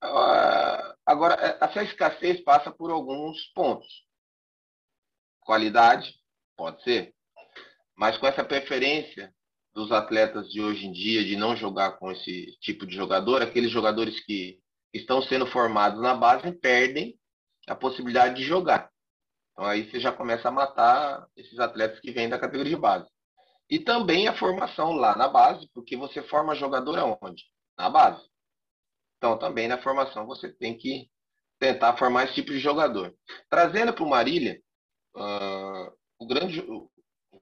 Ah, 0.00 0.94
agora, 1.04 1.34
é, 1.34 1.58
essa 1.62 1.82
escassez 1.82 2.40
passa 2.42 2.70
por 2.70 2.90
alguns 2.90 3.44
pontos. 3.54 4.06
Qualidade, 5.40 6.14
pode 6.56 6.82
ser, 6.82 7.14
mas 7.96 8.16
com 8.18 8.26
essa 8.26 8.44
preferência 8.44 9.32
dos 9.74 9.92
atletas 9.92 10.50
de 10.50 10.60
hoje 10.60 10.86
em 10.86 10.92
dia 10.92 11.24
de 11.24 11.36
não 11.36 11.56
jogar 11.56 11.98
com 11.98 12.10
esse 12.10 12.56
tipo 12.60 12.86
de 12.86 12.94
jogador, 12.94 13.42
aqueles 13.42 13.70
jogadores 13.70 14.18
que 14.20 14.58
estão 14.92 15.20
sendo 15.22 15.46
formados 15.46 16.00
na 16.00 16.14
base 16.14 16.50
perdem 16.52 17.18
a 17.66 17.74
possibilidade 17.74 18.36
de 18.36 18.44
jogar. 18.44 18.90
Então 19.52 19.64
aí 19.64 19.90
você 19.90 19.98
já 20.00 20.12
começa 20.12 20.48
a 20.48 20.52
matar 20.52 21.26
esses 21.36 21.58
atletas 21.58 22.00
que 22.00 22.10
vêm 22.10 22.28
da 22.28 22.38
categoria 22.38 22.74
de 22.74 22.80
base. 22.80 23.08
E 23.68 23.78
também 23.78 24.28
a 24.28 24.36
formação 24.36 24.92
lá 24.92 25.16
na 25.16 25.28
base, 25.28 25.68
porque 25.74 25.96
você 25.96 26.22
forma 26.22 26.54
jogador 26.54 26.98
aonde? 26.98 27.44
Na 27.76 27.90
base. 27.90 28.22
Então 29.16 29.38
também 29.38 29.68
na 29.68 29.78
formação 29.78 30.26
você 30.26 30.52
tem 30.52 30.76
que 30.76 31.08
tentar 31.58 31.96
formar 31.96 32.24
esse 32.24 32.34
tipo 32.34 32.50
de 32.50 32.58
jogador. 32.58 33.14
Trazendo 33.48 33.92
para 33.92 34.04
o 34.04 34.08
Marília, 34.08 34.60
uh, 35.16 35.92
o 36.18 36.26
grande 36.26 36.62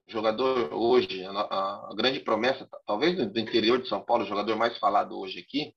jogador 0.07 0.73
hoje, 0.73 1.25
a, 1.25 1.31
a, 1.31 1.95
grande 1.95 2.19
promessa, 2.19 2.67
talvez 2.85 3.15
do 3.15 3.39
interior 3.39 3.81
de 3.81 3.89
São 3.89 4.03
Paulo, 4.03 4.23
o 4.23 4.27
jogador 4.27 4.55
mais 4.55 4.77
falado 4.77 5.17
hoje 5.19 5.39
aqui, 5.39 5.73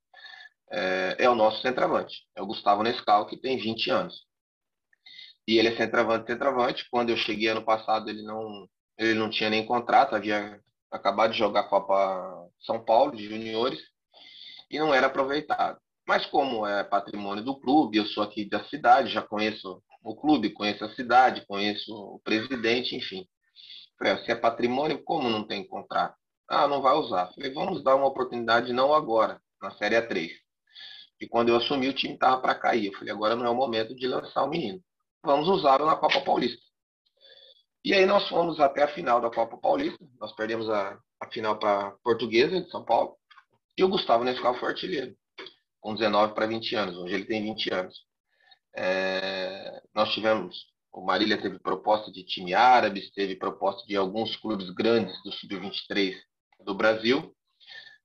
é, 0.71 1.17
é 1.19 1.31
o 1.31 1.35
nosso 1.35 1.63
centroavante, 1.63 2.27
é 2.37 2.43
o 2.43 2.47
Gustavo 2.47 2.83
Nescau, 2.83 3.27
que 3.27 3.37
tem 3.37 3.57
20 3.57 3.91
anos. 3.91 4.27
E 5.47 5.59
ele 5.59 5.69
é 5.69 5.77
centroavante, 5.77 6.31
centroavante. 6.31 6.87
Quando 6.91 7.09
eu 7.09 7.17
cheguei 7.17 7.49
ano 7.49 7.65
passado, 7.65 8.11
ele 8.11 8.23
não, 8.23 8.69
ele 8.99 9.15
não 9.15 9.31
tinha 9.31 9.49
nem 9.49 9.65
contrato, 9.65 10.15
havia 10.15 10.61
acabado 10.91 11.33
de 11.33 11.39
jogar 11.39 11.61
a 11.61 11.69
Copa 11.69 12.51
São 12.61 12.85
Paulo 12.85 13.17
de 13.17 13.25
juniores 13.27 13.81
e 14.71 14.79
não 14.79 14.93
era 14.93 15.07
aproveitado. 15.07 15.81
Mas 16.09 16.25
como 16.27 16.67
é 16.67 16.83
patrimônio 16.83 17.45
do 17.45 17.61
clube, 17.61 17.99
eu 17.99 18.07
sou 18.07 18.23
aqui 18.23 18.49
da 18.49 18.65
cidade, 18.65 19.13
já 19.13 19.23
conheço 19.23 19.83
o 20.03 20.17
clube, 20.17 20.51
conheço 20.51 20.85
a 20.85 20.95
cidade, 20.95 21.47
conheço 21.47 21.95
o 21.95 22.19
presidente, 22.25 22.97
enfim. 22.97 23.27
Falei, 23.99 24.17
se 24.25 24.31
é 24.33 24.35
patrimônio, 24.35 25.03
como 25.05 25.29
não 25.29 25.47
tem 25.47 25.67
contrato? 25.67 26.17
Ah, 26.49 26.67
não 26.67 26.81
vai 26.81 26.95
usar. 26.95 27.31
Falei, 27.35 27.53
vamos 27.53 27.85
dar 27.85 27.95
uma 27.95 28.07
oportunidade 28.07 28.73
não 28.73 28.95
agora, 28.95 29.41
na 29.61 29.71
Série 29.73 29.97
A3. 29.97 30.31
E 31.21 31.29
quando 31.29 31.51
eu 31.51 31.57
assumi, 31.57 31.89
o 31.89 31.95
time 31.95 32.15
estava 32.15 32.41
para 32.41 32.55
cair. 32.55 32.87
Eu 32.87 32.95
falei, 32.95 33.13
agora 33.13 33.37
não 33.37 33.45
é 33.45 33.51
o 33.51 33.55
momento 33.55 33.95
de 33.95 34.07
lançar 34.07 34.45
o 34.45 34.49
menino 34.49 34.81
vamos 35.23 35.49
usá-lo 35.49 35.87
na 35.87 35.97
Copa 35.97 36.21
Paulista. 36.23 36.63
E 37.85 37.95
aí 37.95 38.07
nós 38.07 38.29
fomos 38.29 38.59
até 38.61 38.83
a 38.83 38.89
final 38.89 39.21
da 39.21 39.31
Copa 39.31 39.57
Paulista, 39.57 40.05
nós 40.19 40.33
perdemos 40.33 40.69
a, 40.69 40.99
a 41.21 41.27
final 41.31 41.59
para 41.59 41.93
Portuguesa 42.03 42.61
de 42.61 42.71
São 42.71 42.85
Paulo, 42.85 43.17
e 43.77 43.85
o 43.85 43.89
Gustavo 43.89 44.25
Nescau 44.25 44.55
foi 44.59 44.71
artilheiro, 44.71 45.15
com 45.89 45.95
19 45.95 46.35
para 46.35 46.47
20 46.47 46.77
anos, 46.77 46.97
hoje 46.99 47.15
ele 47.15 47.25
tem 47.25 47.43
20 47.43 47.73
anos. 47.73 48.05
É, 48.77 49.81
nós 49.95 50.13
tivemos, 50.13 50.67
o 50.93 51.01
Marília 51.01 51.41
teve 51.41 51.59
proposta 51.59 52.13
de 52.13 52.25
time 52.25 52.53
árabe, 52.53 53.11
teve 53.15 53.37
proposta 53.37 53.87
de 53.87 53.97
alguns 53.97 54.37
clubes 54.37 54.69
grandes 54.69 55.15
do 55.23 55.33
Sub-23 55.33 56.15
do 56.61 56.75
Brasil, 56.75 57.35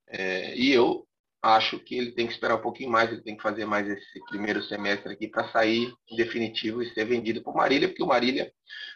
é, 0.08 0.56
e 0.56 0.72
eu 0.72 1.06
acho 1.42 1.78
que 1.78 1.94
ele 1.94 2.12
tem 2.12 2.26
que 2.26 2.32
esperar 2.32 2.54
um 2.54 2.62
pouquinho 2.62 2.88
mais, 2.88 3.12
ele 3.12 3.20
tem 3.20 3.36
que 3.36 3.42
fazer 3.42 3.66
mais 3.66 3.86
esse 3.86 4.24
primeiro 4.30 4.62
semestre 4.62 5.12
aqui 5.12 5.28
para 5.28 5.52
sair 5.52 5.92
em 6.10 6.16
definitivo 6.16 6.82
e 6.82 6.90
ser 6.94 7.04
vendido 7.04 7.42
para 7.42 7.52
o 7.52 7.56
Marília, 7.56 7.88
porque 7.88 8.02
o 8.02 8.06
Marília, 8.06 8.50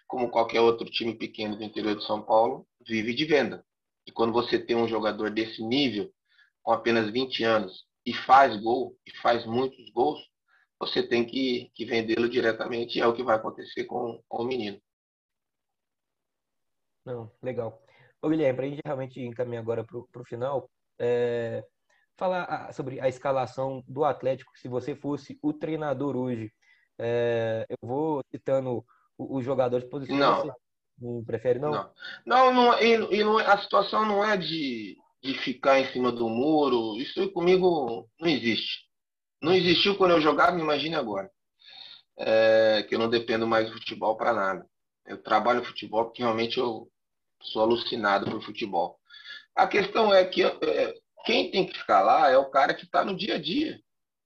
como 0.07 0.31
qualquer 0.31 0.63
outro 0.63 0.89
time 0.89 1.15
pequeno 1.15 1.57
do 1.57 1.63
interior 1.63 1.95
de 1.95 2.07
São 2.07 2.23
Paulo, 2.23 2.67
vive 2.87 3.13
de 3.13 3.27
venda. 3.27 3.63
E 4.07 4.13
quando 4.13 4.33
você 4.33 4.59
tem 4.59 4.77
um 4.77 4.89
jogador 4.89 5.31
desse 5.31 5.63
nível, 5.63 6.11
com 6.63 6.73
apenas 6.73 7.11
20 7.11 7.45
anos, 7.45 7.88
e 8.09 8.15
faz 8.15 8.57
gol, 8.57 8.97
e 9.07 9.11
faz 9.19 9.45
muitos 9.45 9.91
gols, 9.91 10.19
você 10.81 11.07
tem 11.07 11.27
que, 11.27 11.71
que 11.75 11.85
vendê-lo 11.85 12.27
diretamente, 12.27 12.99
é 12.99 13.07
o 13.07 13.13
que 13.13 13.23
vai 13.23 13.37
acontecer 13.37 13.85
com, 13.85 14.23
com 14.27 14.43
o 14.43 14.47
menino. 14.47 14.81
Não, 17.05 17.31
legal. 17.43 17.83
Ô, 18.23 18.31
Guilherme, 18.31 18.57
para 18.57 18.67
a 18.67 18.69
gente 18.71 18.83
realmente 18.83 19.21
encaminhar 19.21 19.61
agora 19.61 19.85
para 19.85 20.23
o 20.23 20.25
final, 20.25 20.71
é, 20.99 21.63
falar 22.17 22.73
sobre 22.73 22.99
a 22.99 23.09
escalação 23.09 23.85
do 23.87 24.07
Atlético, 24.07 24.57
se 24.57 24.69
você 24.69 24.97
fosse 24.97 25.39
o 25.43 25.53
treinador 25.53 26.17
hoje. 26.17 26.51
É, 26.99 27.67
eu 27.69 27.77
vou 27.87 28.23
citando 28.31 28.83
os 29.19 29.45
jogadores 29.45 29.85
de 29.85 29.91
posição. 29.91 30.17
Não. 30.17 30.55
não 30.99 31.25
prefere, 31.25 31.59
não? 31.59 31.73
Não, 31.73 31.93
não, 32.25 32.53
não, 32.55 32.81
e, 32.81 33.19
e 33.19 33.23
não, 33.23 33.39
é, 33.39 33.47
a 33.47 33.59
situação 33.59 34.07
não 34.07 34.25
é 34.25 34.37
de, 34.37 34.97
de 35.23 35.35
ficar 35.35 35.81
em 35.81 35.91
cima 35.93 36.13
do 36.13 36.29
muro. 36.29 36.97
Isso 36.97 37.31
comigo 37.33 38.09
não 38.21 38.29
existe. 38.29 38.87
Não 39.41 39.55
existiu 39.55 39.97
quando 39.97 40.13
eu 40.13 40.21
jogava, 40.21 40.59
imagine 40.59 40.95
agora. 40.95 41.31
É, 42.17 42.85
que 42.89 42.95
eu 42.95 42.99
não 42.99 43.09
dependo 43.09 43.47
mais 43.47 43.69
do 43.69 43.75
futebol 43.75 44.17
para 44.17 44.33
nada. 44.33 44.67
Eu 45.07 45.23
trabalho 45.23 45.65
futebol 45.65 46.05
porque 46.05 46.23
realmente 46.23 46.59
eu 46.59 46.89
sou 47.43 47.63
alucinado 47.63 48.31
por 48.31 48.43
futebol. 48.43 48.99
A 49.55 49.67
questão 49.67 50.13
é 50.13 50.25
que 50.25 50.43
é, 50.45 50.95
quem 51.25 51.51
tem 51.51 51.67
que 51.67 51.77
escalar 51.77 52.31
é 52.31 52.39
o 52.39 52.51
cara 52.51 52.75
que 52.75 52.85
está 52.85 53.05
no 53.05 53.17
dia 53.17 53.37
a 53.37 53.39
dia, 53.41 53.81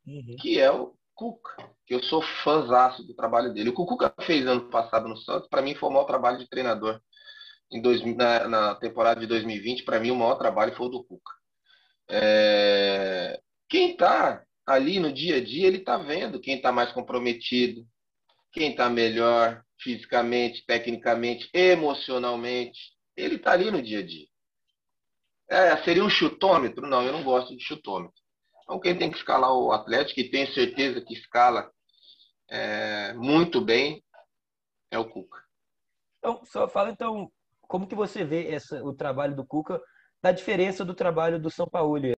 uhum. 0.07 0.37
que 0.41 0.59
é 0.59 0.71
o 0.71 0.95
Cuca, 1.15 1.71
que 1.87 1.95
eu 1.95 2.03
sou 2.03 2.23
fãzaço 2.43 3.03
do 3.05 3.15
trabalho 3.15 3.53
dele. 3.53 3.71
O 3.71 3.75
que 3.75 3.81
o 3.81 3.87
Cuca 3.87 4.13
fez 4.23 4.47
ano 4.47 4.71
passado 4.71 5.09
no 5.09 5.17
Santos, 5.17 5.49
para 5.49 5.63
mim 5.63 5.75
foi 5.75 5.89
o 5.89 5.93
maior 5.93 6.05
trabalho 6.05 6.39
de 6.39 6.49
treinador. 6.49 7.01
Dois, 7.81 8.05
na, 8.05 8.49
na 8.49 8.75
temporada 8.75 9.21
de 9.21 9.27
2020, 9.27 9.85
para 9.85 9.99
mim 9.99 10.11
o 10.11 10.17
maior 10.17 10.35
trabalho 10.35 10.75
foi 10.75 10.87
o 10.87 10.91
do 10.91 11.05
Cuca. 11.05 11.33
É... 12.09 13.41
Quem 13.69 13.93
está 13.93 14.45
ali 14.67 15.01
no 15.01 15.13
dia 15.13 15.37
a 15.37 15.45
dia, 15.45 15.67
ele 15.67 15.79
está 15.79 15.97
vendo 15.97 16.41
quem 16.41 16.57
está 16.57 16.71
mais 16.71 16.93
comprometido, 16.93 17.87
quem 18.53 18.71
está 18.71 18.91
melhor 18.91 19.65
fisicamente, 19.81 20.65
tecnicamente, 20.67 21.49
emocionalmente. 21.53 22.93
Ele 23.17 23.37
está 23.37 23.53
ali 23.53 23.71
no 23.71 23.83
dia 23.83 24.01
a 24.01 24.07
dia. 24.07 24.27
É, 25.49 25.77
seria 25.83 26.05
um 26.05 26.11
chutômetro? 26.11 26.87
Não, 26.87 27.03
eu 27.03 27.13
não 27.13 27.25
gosto 27.25 27.57
de 27.57 27.63
chutômetro. 27.63 28.21
Então, 28.63 28.81
quem 28.81 28.97
tem 28.97 29.11
que 29.11 29.19
escalar 29.19 29.53
o 29.53 29.73
Atlético, 29.73 30.21
e 30.21 30.31
tenho 30.31 30.53
certeza 30.55 31.01
que 31.01 31.15
escala 31.15 31.71
é, 32.49 33.13
muito 33.15 33.61
bem, 33.61 34.03
é 34.91 34.99
o 34.99 35.09
Cuca. 35.09 35.43
Então, 36.19 36.45
só 36.45 36.69
fala 36.69 36.91
então, 36.91 37.31
como 37.73 37.87
que 37.87 37.95
você 37.95 38.23
vê 38.23 38.49
essa, 38.53 38.85
o 38.85 38.93
trabalho 38.93 39.35
do 39.35 39.47
Cuca, 39.47 39.81
da 40.21 40.31
diferença 40.31 40.85
do 40.85 40.93
trabalho 40.95 41.41
do 41.41 41.51
São 41.51 41.67
Paulo? 41.67 42.13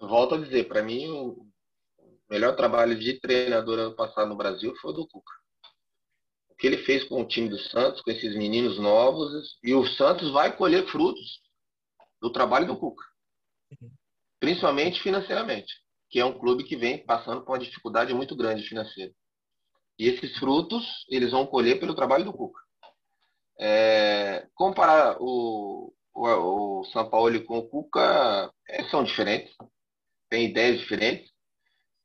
Volto 0.00 0.34
a 0.34 0.38
dizer, 0.38 0.66
para 0.68 0.82
mim, 0.82 1.08
o 1.08 1.46
melhor 2.30 2.56
trabalho 2.56 2.98
de 2.98 3.20
treinador 3.20 3.78
ano 3.78 3.94
passado 3.94 4.28
no 4.28 4.36
Brasil 4.36 4.74
foi 4.76 4.92
o 4.92 4.94
do 4.94 5.06
Cuca. 5.06 5.32
O 6.48 6.54
que 6.54 6.66
ele 6.66 6.78
fez 6.78 7.04
com 7.04 7.20
o 7.20 7.26
time 7.26 7.48
do 7.48 7.58
Santos, 7.58 8.00
com 8.02 8.10
esses 8.10 8.34
meninos 8.36 8.78
novos, 8.78 9.58
e 9.62 9.74
o 9.74 9.86
Santos 9.86 10.30
vai 10.30 10.56
colher 10.56 10.86
frutos 10.86 11.40
do 12.20 12.30
trabalho 12.30 12.66
do 12.66 12.76
Cuca. 12.76 13.04
Principalmente 14.38 15.02
financeiramente, 15.02 15.72
que 16.08 16.18
é 16.18 16.24
um 16.24 16.38
clube 16.38 16.64
que 16.64 16.76
vem 16.76 17.04
passando 17.04 17.42
por 17.42 17.52
uma 17.52 17.58
dificuldade 17.58 18.14
muito 18.14 18.36
grande 18.36 18.62
financeira. 18.62 19.12
E 19.98 20.08
esses 20.08 20.38
frutos, 20.38 20.84
eles 21.08 21.32
vão 21.32 21.46
colher 21.46 21.78
pelo 21.78 21.94
trabalho 21.94 22.24
do 22.24 22.32
Cuca. 22.32 22.60
É, 23.58 24.46
comparar 24.54 25.18
o, 25.20 25.92
o, 26.14 26.80
o 26.80 26.84
São 26.86 27.08
Paulo 27.10 27.44
com 27.44 27.58
o 27.58 27.68
Cuca 27.68 28.50
é, 28.66 28.84
são 28.84 29.04
diferentes, 29.04 29.54
têm 30.30 30.46
ideias 30.46 30.78
diferentes. 30.78 31.30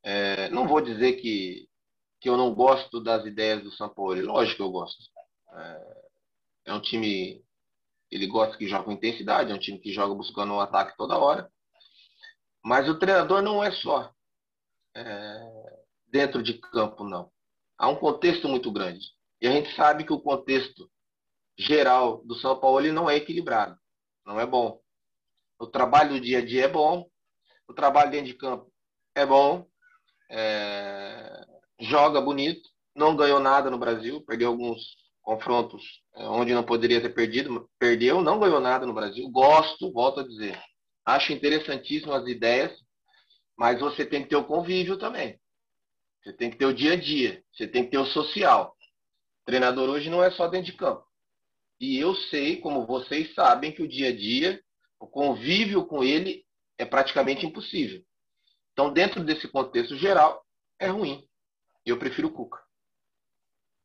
É, 0.03 0.49
não 0.49 0.67
vou 0.67 0.81
dizer 0.81 1.13
que, 1.13 1.69
que 2.19 2.27
eu 2.27 2.35
não 2.35 2.53
gosto 2.53 3.01
das 3.01 3.25
ideias 3.25 3.63
do 3.63 3.71
São 3.71 3.88
Paulo, 3.88 4.19
lógico 4.21 4.57
que 4.57 4.63
eu 4.63 4.71
gosto. 4.71 5.03
É, 5.53 6.05
é 6.65 6.73
um 6.73 6.81
time, 6.81 7.43
ele 8.11 8.27
gosta 8.27 8.57
que 8.57 8.67
joga 8.67 8.83
com 8.83 8.91
intensidade, 8.91 9.51
é 9.51 9.55
um 9.55 9.59
time 9.59 9.79
que 9.79 9.93
joga 9.93 10.13
buscando 10.13 10.53
um 10.53 10.59
ataque 10.59 10.97
toda 10.97 11.17
hora. 11.17 11.49
Mas 12.63 12.89
o 12.89 12.97
treinador 12.97 13.41
não 13.41 13.63
é 13.63 13.71
só 13.71 14.11
é, 14.95 15.83
dentro 16.07 16.41
de 16.41 16.55
campo, 16.55 17.03
não. 17.03 17.31
Há 17.77 17.88
um 17.88 17.95
contexto 17.95 18.47
muito 18.47 18.71
grande. 18.71 19.05
E 19.39 19.47
a 19.47 19.51
gente 19.51 19.75
sabe 19.75 20.03
que 20.03 20.13
o 20.13 20.19
contexto 20.19 20.89
geral 21.57 22.23
do 22.25 22.35
São 22.35 22.59
Paulo 22.59 22.91
não 22.91 23.09
é 23.09 23.17
equilibrado, 23.17 23.77
não 24.25 24.39
é 24.39 24.45
bom. 24.45 24.81
O 25.59 25.67
trabalho 25.67 26.11
do 26.11 26.19
dia 26.19 26.39
a 26.39 26.45
dia 26.45 26.65
é 26.65 26.67
bom, 26.67 27.09
o 27.67 27.73
trabalho 27.73 28.12
dentro 28.12 28.28
de 28.28 28.34
campo 28.34 28.71
é 29.15 29.25
bom, 29.25 29.65
é... 30.30 31.45
joga 31.80 32.21
bonito, 32.21 32.69
não 32.95 33.15
ganhou 33.15 33.39
nada 33.39 33.69
no 33.69 33.78
Brasil, 33.78 34.21
perdeu 34.21 34.49
alguns 34.49 34.82
confrontos 35.21 35.84
é, 36.15 36.23
onde 36.28 36.54
não 36.54 36.63
poderia 36.63 37.01
ter 37.01 37.10
perdido, 37.10 37.69
perdeu, 37.80 38.21
não 38.21 38.39
ganhou 38.39 38.60
nada 38.60 38.86
no 38.86 38.93
Brasil. 38.93 39.28
Gosto, 39.30 39.91
volto 39.91 40.19
a 40.19 40.28
dizer, 40.28 40.62
acho 41.04 41.34
interessantíssimas 41.34 42.23
as 42.23 42.28
ideias, 42.30 42.71
mas 43.58 43.80
você 43.80 44.06
tem 44.06 44.23
que 44.23 44.30
ter 44.30 44.36
o 44.36 44.45
convívio 44.45 44.97
também. 44.97 45.39
Você 46.23 46.34
tem 46.34 46.49
que 46.49 46.58
ter 46.58 46.65
o 46.65 46.73
dia 46.73 46.93
a 46.93 46.95
dia, 46.95 47.43
você 47.51 47.67
tem 47.67 47.84
que 47.84 47.91
ter 47.91 47.97
o 47.97 48.06
social. 48.06 48.75
Treinador 49.45 49.89
hoje 49.89 50.10
não 50.10 50.23
é 50.23 50.32
só 50.32 50.47
dentro 50.47 50.71
de 50.71 50.78
campo. 50.78 51.04
E 51.80 51.99
eu 51.99 52.15
sei, 52.15 52.58
como 52.58 52.86
vocês 52.86 53.34
sabem, 53.34 53.71
que 53.71 53.84
o 53.84 53.88
dia 53.88 54.10
a 54.10 54.15
dia, 54.15 54.62
o 54.99 55.08
convívio 55.08 55.86
com 55.86 56.04
ele 56.04 56.45
é 56.77 56.85
praticamente 56.85 57.45
impossível. 57.45 58.03
Então, 58.73 58.91
dentro 58.91 59.23
desse 59.23 59.47
contexto 59.47 59.95
geral, 59.95 60.45
é 60.79 60.88
ruim. 60.88 61.27
Eu 61.85 61.97
prefiro 61.97 62.27
o 62.27 62.31
Cuca. 62.31 62.59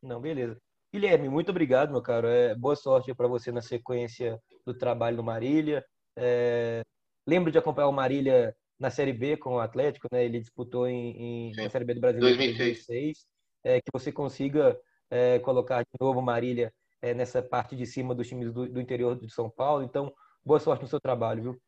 Não, 0.02 0.20
beleza. 0.20 0.60
Guilherme, 0.92 1.28
muito 1.28 1.50
obrigado, 1.50 1.92
meu 1.92 2.02
caro. 2.02 2.26
É, 2.26 2.54
boa 2.54 2.74
sorte 2.74 3.14
para 3.14 3.28
você 3.28 3.52
na 3.52 3.62
sequência 3.62 4.40
do 4.66 4.74
trabalho 4.74 5.18
no 5.18 5.22
Marília. 5.22 5.84
É, 6.16 6.82
lembro 7.26 7.52
de 7.52 7.58
acompanhar 7.58 7.88
o 7.88 7.92
Marília 7.92 8.56
na 8.78 8.90
Série 8.90 9.12
B 9.12 9.36
com 9.36 9.54
o 9.54 9.60
Atlético, 9.60 10.08
né? 10.10 10.24
Ele 10.24 10.40
disputou 10.40 10.88
em, 10.88 11.50
em 11.50 11.52
na 11.54 11.70
Série 11.70 11.84
B 11.84 11.94
do 11.94 12.00
Brasil 12.00 12.18
em 12.18 12.22
2006. 12.22 12.56
2006. 12.56 13.26
É, 13.62 13.80
que 13.80 13.90
você 13.92 14.10
consiga 14.10 14.76
é, 15.10 15.38
colocar 15.40 15.82
de 15.82 15.98
novo 16.00 16.18
o 16.18 16.22
Marília 16.22 16.72
é, 17.02 17.14
nessa 17.14 17.42
parte 17.42 17.76
de 17.76 17.86
cima 17.86 18.14
dos 18.14 18.26
times 18.26 18.52
do, 18.52 18.68
do, 18.68 18.80
interior 18.80 19.18
de 19.18 19.30
São 19.30 19.50
Paulo. 19.50 19.84
Então, 19.84 20.12
boa 20.44 20.58
sorte 20.58 20.82
no 20.82 20.88
seu 20.88 21.00
trabalho, 21.00 21.42
viu? 21.42 21.62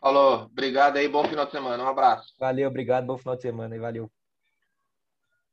Falou, 0.00 0.44
obrigado 0.44 0.96
aí, 0.98 1.08
bom 1.08 1.24
final 1.24 1.46
de 1.46 1.52
semana, 1.52 1.82
um 1.84 1.88
abraço. 1.88 2.34
Valeu, 2.40 2.68
obrigado, 2.68 3.06
bom 3.06 3.16
final 3.16 3.36
de 3.36 3.42
semana 3.42 3.76
e 3.76 3.78
valeu. 3.78 4.10